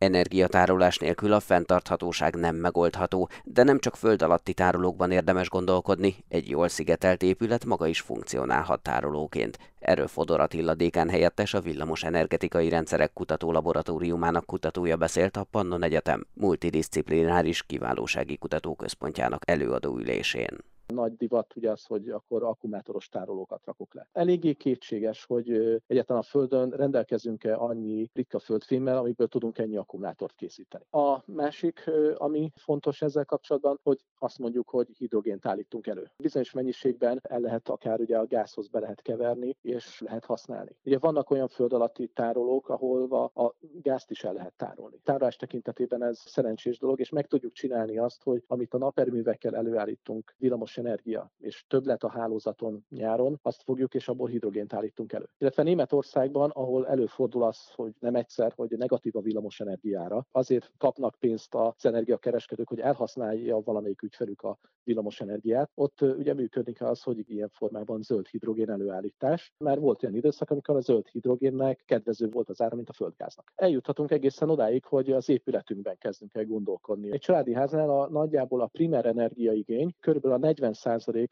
Energiatárolás 0.03 0.99
nélkül 0.99 1.33
a 1.33 1.41
fenntarthatóság 1.41 2.35
nem 2.35 2.57
megoldható, 2.57 3.29
de 3.45 3.63
nem 3.63 3.79
csak 3.79 3.97
föld 3.97 4.23
alatti 4.23 4.55
tárolókban 4.55 5.11
érdemes 5.11 5.49
gondolkodni, 5.49 6.17
egy 6.29 6.49
jól 6.49 6.69
szigetelt 6.69 7.23
épület 7.23 7.65
maga 7.65 7.87
is 7.87 8.01
funkcionálhat 8.01 8.83
tárolóként. 8.83 9.59
Erről 9.79 10.07
Fodor 10.07 10.41
Attila 10.41 10.75
dékán 10.75 11.11
helyettes 11.11 11.55
a 11.55 11.61
Villamos 11.61 12.05
Energetikai 12.05 12.69
Rendszerek 12.69 13.13
Kutató 13.13 13.53
Laboratóriumának 13.53 14.47
kutatója 14.47 14.97
beszélt 14.97 15.37
a 15.37 15.45
Pannon 15.45 15.83
Egyetem 15.83 16.27
multidisciplináris 16.35 17.63
kiválósági 17.63 18.37
kutatóközpontjának 18.37 19.51
előadóülésén 19.51 20.59
nagy 20.93 21.17
divat 21.17 21.57
ugye 21.57 21.71
az, 21.71 21.85
hogy 21.85 22.09
akkor 22.09 22.43
akkumulátoros 22.43 23.09
tárolókat 23.09 23.65
rakok 23.65 23.95
le. 23.95 24.09
Eléggé 24.13 24.53
kétséges, 24.53 25.25
hogy 25.25 25.51
egyáltalán 25.87 26.23
a 26.23 26.27
Földön 26.27 26.71
rendelkezünk-e 26.71 27.57
annyi 27.57 28.11
ritka 28.13 28.39
földfémmel, 28.39 28.99
amiből 28.99 29.29
tudunk 29.29 29.59
ennyi 29.59 29.77
akkumulátort 29.77 30.35
készíteni. 30.35 30.85
A 30.91 31.23
másik, 31.27 31.91
ami 32.15 32.53
fontos 32.57 33.03
ezzel 33.03 33.25
kapcsolatban, 33.25 33.79
hogy 33.83 34.05
azt 34.19 34.39
mondjuk, 34.39 34.69
hogy 34.69 34.89
hidrogént 34.99 35.47
állítunk 35.47 35.87
elő. 35.87 36.11
Bizonyos 36.17 36.53
mennyiségben 36.53 37.21
el 37.23 37.41
lehet 37.41 37.69
akár 37.69 38.01
ugye 38.01 38.19
a 38.19 38.27
gázhoz 38.27 38.69
be 38.69 38.79
lehet 38.79 39.03
keverni, 39.03 39.57
és 39.61 40.01
lehet 40.01 40.25
használni. 40.25 40.77
Ugye 40.85 40.99
vannak 40.99 41.31
olyan 41.31 41.49
föld 41.49 41.73
alatti 41.73 42.09
tárolók, 42.09 42.69
ahol 42.69 43.31
a 43.35 43.55
gázt 43.83 44.11
is 44.11 44.25
el 44.25 44.33
lehet 44.33 44.55
tárolni. 44.57 45.01
Tárolás 45.05 45.37
tekintetében 45.37 46.03
ez 46.03 46.19
szerencsés 46.19 46.79
dolog, 46.79 47.01
és 47.01 47.11
meg 47.11 47.27
tudjuk 47.27 47.53
csinálni 47.53 47.99
azt, 47.99 48.23
hogy 48.23 48.45
amit 48.47 48.75
a 48.75 48.79
naperőművekkel 48.79 49.57
előállítunk 49.57 50.35
villamos 50.39 50.77
energia, 50.87 51.31
és 51.39 51.65
több 51.69 51.87
lett 51.87 52.03
a 52.03 52.11
hálózaton 52.11 52.85
nyáron, 52.89 53.39
azt 53.43 53.63
fogjuk, 53.63 53.95
és 53.95 54.09
abból 54.09 54.29
hidrogént 54.29 54.73
állítunk 54.73 55.13
elő. 55.13 55.29
Illetve 55.39 55.63
Németországban, 55.63 56.51
ahol 56.51 56.87
előfordul 56.87 57.43
az, 57.43 57.71
hogy 57.75 57.93
nem 57.99 58.15
egyszer, 58.15 58.53
hogy 58.57 58.71
negatív 58.71 59.17
a 59.17 59.21
villamos 59.21 59.61
energiára, 59.61 60.27
azért 60.31 60.73
kapnak 60.79 61.17
pénzt 61.19 61.55
az 61.55 61.85
energiakereskedők, 61.85 62.69
hogy 62.69 62.81
elhasználja 62.81 63.61
valamelyik 63.61 64.03
ügyfelük 64.03 64.43
a 64.43 64.59
villamos 64.85 65.21
energiát. 65.21 65.71
Ott 65.75 66.01
ugye 66.01 66.35
működik 66.35 66.83
az, 66.83 67.03
hogy 67.03 67.31
ilyen 67.31 67.49
formában 67.49 68.03
zöld 68.03 68.27
hidrogén 68.27 68.71
előállítás, 68.71 69.53
mert 69.59 69.81
volt 69.81 70.03
olyan 70.03 70.17
időszak, 70.17 70.51
amikor 70.51 70.77
a 70.77 70.81
zöld 70.81 71.07
hidrogénnek 71.07 71.83
kedvező 71.87 72.29
volt 72.29 72.49
az 72.49 72.61
ára, 72.61 72.77
mint 72.77 72.89
a 72.89 72.93
földgáznak. 72.93 73.53
Eljuthatunk 73.55 74.11
egészen 74.11 74.51
odáig, 74.51 74.85
hogy 74.85 75.11
az 75.11 75.29
épületünkben 75.29 75.99
kezdünk 75.99 76.35
el 76.35 76.45
gondolkodni. 76.45 77.13
Egy 77.13 77.21
családi 77.21 77.55
háznál 77.55 77.91
a, 77.91 78.09
nagyjából 78.09 78.61
a 78.61 78.67
primer 78.67 79.07
energiaigény 79.07 79.95
körülbelül 80.01 80.45
a 80.45 80.53
40% 80.53 80.72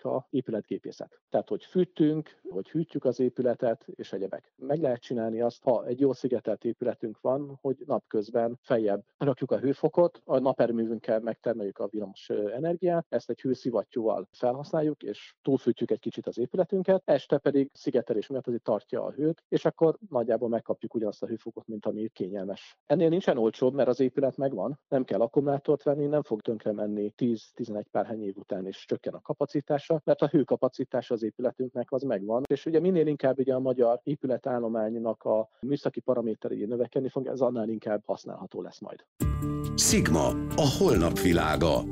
a 0.03 0.27
épületgépészet. 0.31 1.21
Tehát, 1.29 1.49
hogy 1.49 1.65
fűtünk, 1.65 2.41
hogy 2.49 2.71
hűtjük 2.71 3.05
az 3.05 3.21
épületet, 3.21 3.87
és 3.95 4.13
egyebek. 4.13 4.53
Meg 4.57 4.81
lehet 4.81 5.01
csinálni 5.01 5.41
azt, 5.41 5.63
ha 5.63 5.87
egy 5.87 6.01
jó 6.01 6.13
szigetelt 6.13 6.65
épületünk 6.65 7.21
van, 7.21 7.59
hogy 7.61 7.83
napközben 7.87 8.59
feljebb 8.63 9.05
rakjuk 9.17 9.51
a 9.51 9.59
hőfokot, 9.59 10.21
a 10.25 10.39
naperőművünkkel 10.39 11.21
megtermeljük 11.21 11.79
a 11.79 11.87
villamos 11.87 12.29
energiát, 12.31 13.07
ezt 13.09 13.31
egy 13.31 13.41
hőszivattyúval 13.41 14.29
felhasználjuk, 14.33 15.03
és 15.03 15.35
túlfűtjük 15.43 15.91
egy 15.91 15.99
kicsit 15.99 16.27
az 16.27 16.39
épületünket, 16.39 17.03
este 17.05 17.39
pedig 17.39 17.71
szigetelés 17.73 18.27
miatt 18.27 18.47
azért 18.47 18.63
tartja 18.63 19.05
a 19.05 19.11
hőt, 19.11 19.43
és 19.49 19.65
akkor 19.65 19.99
nagyjából 20.09 20.49
megkapjuk 20.49 20.95
ugyanazt 20.95 21.23
a 21.23 21.27
hőfokot, 21.27 21.67
mint 21.67 21.87
ami 21.87 22.09
kényelmes. 22.09 22.79
Ennél 22.87 23.09
nincsen 23.09 23.39
olcsóbb, 23.39 23.75
mert 23.75 23.89
az 23.89 24.01
épület 24.01 24.37
megvan, 24.37 24.81
nem 24.89 25.05
kell 25.05 25.21
akkumulátort 25.21 25.83
venni, 25.83 26.07
nem 26.07 26.23
fog 26.23 26.41
tönkre 26.41 26.73
menni 26.73 27.13
10-11 27.17 27.85
pár 27.91 28.19
év 28.21 28.37
után, 28.37 28.67
és 28.67 28.85
csökken 28.87 29.15
a 29.15 29.20
kapacitása, 29.23 30.01
mert 30.05 30.23
a 30.23 30.27
hőkapacitása 30.27 31.15
az 31.15 31.23
épületünknek 31.23 31.93
az 31.93 32.03
megvan. 32.03 32.43
És 32.47 32.67
ugye 32.67 32.81
minél 32.81 33.07
inkább 33.07 33.39
ugye 33.39 33.55
a 33.55 33.61
magyar 33.61 34.01
épületállománynak 34.05 35.25
a 35.25 35.49
műszaki 35.61 36.01
paraméterei 36.01 36.65
növekedni 36.65 37.09
fog, 37.09 37.27
ez 37.27 37.41
annál 37.41 37.69
inkább 37.69 38.03
használható 38.07 38.63
lesz 38.63 38.81
majd. 38.81 39.05
Sigma, 39.77 40.27
a 40.57 40.77
holnap 40.79 41.19
világa. 41.19 41.83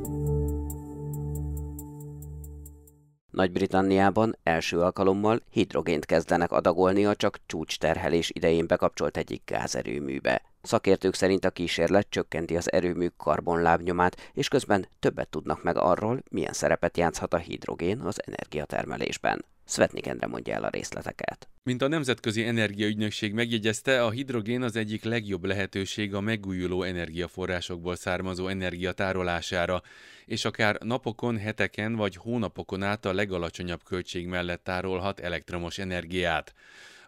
Nagy-Britanniában 3.31 4.37
első 4.43 4.81
alkalommal 4.81 5.41
hidrogént 5.51 6.05
kezdenek 6.05 6.53
adagolni 6.53 7.07
a 7.07 7.15
csak 7.15 7.39
csúcsterhelés 7.47 8.31
idején 8.35 8.67
bekapcsolt 8.67 9.17
egyik 9.17 9.43
gázerőműbe. 9.45 10.43
Szakértők 10.69 11.15
szerint 11.15 11.45
a 11.45 11.51
kísérlet 11.51 12.07
csökkenti 12.11 12.57
az 12.57 12.73
erőmű 12.73 13.07
karbonlábnyomát, 13.17 14.31
és 14.35 14.49
közben 14.49 14.89
többet 15.01 15.29
tudnak 15.29 15.63
meg 15.63 15.77
arról, 15.77 16.23
milyen 16.31 16.53
szerepet 16.53 16.97
játszhat 16.97 17.35
a 17.35 17.37
hidrogén 17.37 18.01
az 18.01 18.23
energiatermelésben. 18.27 19.45
Svetnik 19.67 20.07
Endre 20.07 20.27
mondja 20.27 20.55
el 20.55 20.65
a 20.65 20.69
részleteket. 20.69 21.49
Mint 21.63 21.83
a 21.83 21.89
Nemzetközi 21.89 22.45
Energiaügynökség 22.45 23.33
megjegyezte, 23.33 24.05
a 24.05 24.11
hidrogén 24.11 24.63
az 24.63 24.77
egyik 24.77 25.05
legjobb 25.05 25.45
lehetőség 25.45 26.15
a 26.15 26.21
megújuló 26.21 26.83
energiaforrásokból 26.83 27.97
származó 27.97 28.49
energia 28.49 28.93
tárolására, 28.93 29.83
és 30.25 30.45
akár 30.45 30.79
napokon, 30.81 31.39
heteken 31.39 31.97
vagy 31.97 32.17
hónapokon 32.17 32.83
át 32.83 33.05
a 33.05 33.13
legalacsonyabb 33.13 33.83
költség 33.85 34.27
mellett 34.27 34.65
tárolhat 34.65 35.21
elektromos 35.21 35.79
energiát. 35.79 36.55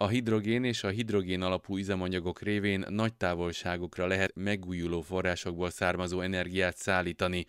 A 0.01 0.07
hidrogén 0.07 0.63
és 0.63 0.83
a 0.83 0.89
hidrogén 0.89 1.41
alapú 1.41 1.77
üzemanyagok 1.77 2.41
révén 2.41 2.85
nagy 2.89 3.13
távolságokra 3.13 4.07
lehet 4.07 4.35
megújuló 4.35 5.01
forrásokból 5.01 5.69
származó 5.69 6.21
energiát 6.21 6.77
szállítani, 6.77 7.45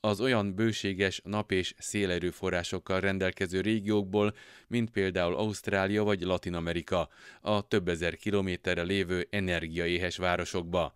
az 0.00 0.20
olyan 0.20 0.54
bőséges 0.54 1.20
nap- 1.24 1.52
és 1.52 1.74
szélerőforrásokkal 1.78 3.00
rendelkező 3.00 3.60
régiókból, 3.60 4.34
mint 4.68 4.90
például 4.90 5.34
Ausztrália 5.34 6.04
vagy 6.04 6.20
Latin 6.20 6.54
Amerika, 6.54 7.08
a 7.40 7.68
több 7.68 7.88
ezer 7.88 8.16
kilométerre 8.16 8.82
lévő 8.82 9.26
energiaéhes 9.30 10.16
városokba. 10.16 10.94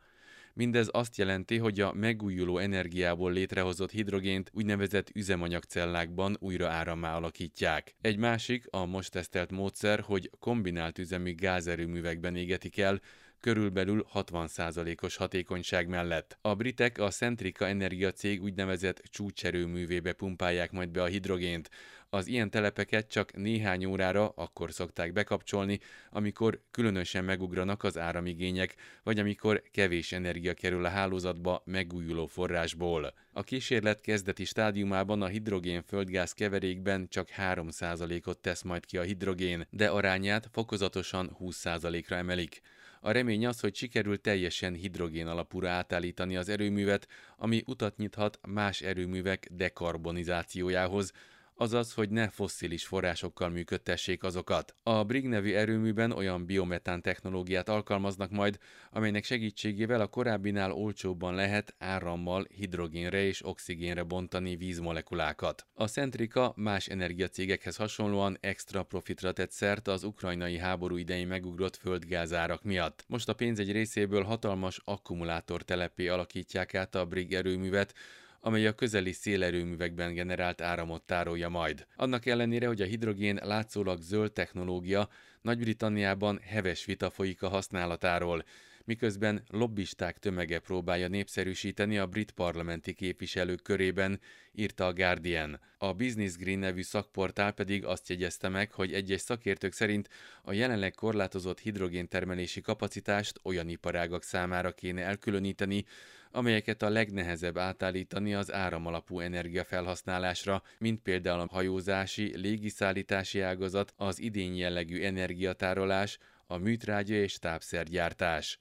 Mindez 0.53 0.89
azt 0.93 1.17
jelenti, 1.17 1.59
hogy 1.59 1.81
a 1.81 1.93
megújuló 1.93 2.59
energiából 2.59 3.33
létrehozott 3.33 3.91
hidrogént 3.91 4.51
úgynevezett 4.55 5.11
üzemanyagcellákban 5.15 6.37
újra 6.41 6.69
árammá 6.69 7.17
alakítják. 7.17 7.95
Egy 8.01 8.17
másik, 8.17 8.67
a 8.71 8.87
most 8.87 9.11
tesztelt 9.11 9.51
módszer, 9.51 10.01
hogy 10.01 10.31
kombinált 10.39 10.99
üzemű 10.99 11.35
gázerőművekben 11.35 12.37
égetik 12.37 12.79
el, 12.79 13.01
körülbelül 13.41 14.07
60%-os 14.15 15.17
hatékonyság 15.17 15.89
mellett. 15.89 16.39
A 16.41 16.55
britek 16.55 16.99
a 16.99 17.11
Centrica 17.11 17.67
Energia 17.67 18.13
cég 18.13 18.43
úgynevezett 18.43 19.03
csúcserőművébe 19.11 20.13
pumpálják 20.13 20.71
majd 20.73 20.89
be 20.91 21.03
a 21.03 21.07
hidrogént. 21.07 21.71
Az 22.13 22.27
ilyen 22.27 22.51
telepeket 22.51 23.09
csak 23.09 23.37
néhány 23.37 23.85
órára 23.85 24.29
akkor 24.29 24.73
szokták 24.73 25.13
bekapcsolni, 25.13 25.81
amikor 26.11 26.61
különösen 26.71 27.25
megugranak 27.25 27.85
az 27.85 27.99
áramigények, 27.99 28.75
vagy 29.03 29.19
amikor 29.19 29.63
kevés 29.73 30.13
energia 30.13 30.55
kerül 30.55 30.85
a 30.85 30.89
hálózatba 30.89 31.63
megújuló 31.65 32.27
forrásból. 32.27 33.15
A 33.33 33.43
kísérlet 33.43 34.01
kezdeti 34.01 34.45
stádiumában 34.45 35.23
a 35.23 35.27
hidrogén-földgáz 35.27 36.33
keverékben 36.33 37.09
csak 37.09 37.29
3%-ot 37.37 38.39
tesz 38.39 38.63
majd 38.63 38.87
ki 38.87 38.99
a 38.99 39.03
hidrogén, 39.03 39.67
de 39.71 39.89
arányát 39.89 40.49
fokozatosan 40.53 41.37
20%-ra 41.41 42.17
emelik. 42.17 42.61
A 43.01 43.11
remény 43.11 43.47
az, 43.47 43.61
hogy 43.61 43.75
sikerül 43.75 44.21
teljesen 44.21 44.75
hidrogén 44.75 45.27
alapúra 45.27 45.71
átállítani 45.71 46.37
az 46.37 46.49
erőművet, 46.49 47.09
ami 47.37 47.63
utat 47.67 47.97
nyithat 47.97 48.39
más 48.49 48.81
erőművek 48.81 49.49
dekarbonizációjához, 49.51 51.13
azaz, 51.61 51.93
hogy 51.93 52.11
ne 52.11 52.29
fosszilis 52.29 52.87
forrásokkal 52.87 53.49
működtessék 53.49 54.23
azokat. 54.23 54.75
A 54.83 55.05
Brig 55.05 55.27
nevű 55.27 55.53
erőműben 55.53 56.13
olyan 56.13 56.47
biometán 56.47 57.03
technológiát 57.03 57.69
alkalmaznak 57.69 58.31
majd, 58.31 58.59
amelynek 58.91 59.25
segítségével 59.25 60.01
a 60.01 60.07
korábbinál 60.07 60.73
olcsóbban 60.73 61.35
lehet 61.35 61.75
árammal 61.79 62.47
hidrogénre 62.55 63.23
és 63.23 63.47
oxigénre 63.47 64.03
bontani 64.03 64.57
vízmolekulákat. 64.57 65.67
A 65.75 65.87
Centrica 65.87 66.53
más 66.57 66.87
energiacégekhez 66.87 67.77
hasonlóan 67.77 68.37
extra 68.41 68.83
profitra 68.83 69.33
tett 69.33 69.51
szert 69.51 69.89
az 69.89 70.05
ukrajnai 70.05 70.59
háború 70.59 70.97
idején 70.97 71.27
megugrott 71.27 71.77
földgázárak 71.77 72.63
miatt. 72.63 73.05
Most 73.09 73.29
a 73.29 73.35
pénz 73.35 73.59
egy 73.59 73.73
részéből 73.73 74.23
hatalmas 74.23 74.81
akkumulátor 74.85 75.63
telepé 75.63 76.09
alakítják 76.09 76.75
át 76.75 76.95
a 76.95 77.07
Brig 77.07 77.35
erőművet, 77.35 77.95
amely 78.41 78.67
a 78.67 78.73
közeli 78.73 79.13
szélerőművekben 79.13 80.15
generált 80.15 80.61
áramot 80.61 81.03
tárolja 81.03 81.49
majd. 81.49 81.87
Annak 81.97 82.27
ellenére, 82.27 82.67
hogy 82.67 82.81
a 82.81 82.87
hidrogén 82.87 83.41
látszólag 83.43 84.01
zöld 84.01 84.33
technológia, 84.33 85.09
Nagy-Britanniában 85.43 86.41
heves 86.43 86.85
vita 86.85 87.11
folyik 87.11 87.43
a 87.43 87.49
használatáról, 87.49 88.45
miközben 88.85 89.43
lobbisták 89.49 90.19
tömege 90.19 90.59
próbálja 90.59 91.09
népszerűsíteni 91.09 91.99
a 91.99 92.07
brit 92.07 92.31
parlamenti 92.31 92.93
képviselők 92.93 93.63
körében, 93.63 94.21
írta 94.53 94.87
a 94.87 94.93
Guardian. 94.93 95.61
A 95.79 95.93
Business 95.93 96.37
Green 96.37 96.59
nevű 96.59 96.83
szakportál 96.83 97.53
pedig 97.53 97.85
azt 97.85 98.09
jegyezte 98.09 98.49
meg, 98.49 98.73
hogy 98.73 98.93
egyes 98.93 99.21
szakértők 99.21 99.73
szerint 99.73 100.09
a 100.43 100.53
jelenleg 100.53 100.95
korlátozott 100.95 101.61
hidrogéntermelési 101.61 102.61
kapacitást 102.61 103.41
olyan 103.43 103.69
iparágak 103.69 104.23
számára 104.23 104.73
kéne 104.73 105.03
elkülöníteni, 105.03 105.85
amelyeket 106.33 106.83
a 106.83 106.89
legnehezebb 106.89 107.59
átállítani 107.59 108.35
az 108.35 108.53
áramalapú 108.53 109.21
energiafelhasználásra, 109.21 110.63
mint 110.79 111.03
például 111.03 111.41
a 111.41 111.47
hajózási, 111.51 112.37
légiszállítási 112.37 113.41
ágazat, 113.41 113.93
az 113.97 114.21
idén 114.21 114.55
jellegű 114.55 115.03
energiatárolás, 115.03 116.19
a 116.47 116.57
műtrágya 116.57 117.15
és 117.15 117.39
tápszergyártás. 117.39 118.61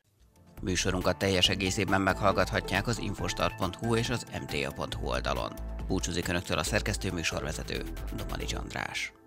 Műsorunkat 0.62 1.18
teljes 1.18 1.50
egészében 1.50 2.02
meghallgathatják 2.02 2.88
az 2.88 3.00
infostart.hu 3.00 3.96
és 3.96 4.10
az 4.10 4.26
mta.hu 4.42 5.08
oldalon. 5.08 5.52
Búcsúzik 5.88 6.28
Önöktől 6.28 6.58
a 6.58 6.64
szerkesztő 6.64 7.12
műsorvezető, 7.12 7.84
Domani 8.18 8.46
András. 8.54 9.19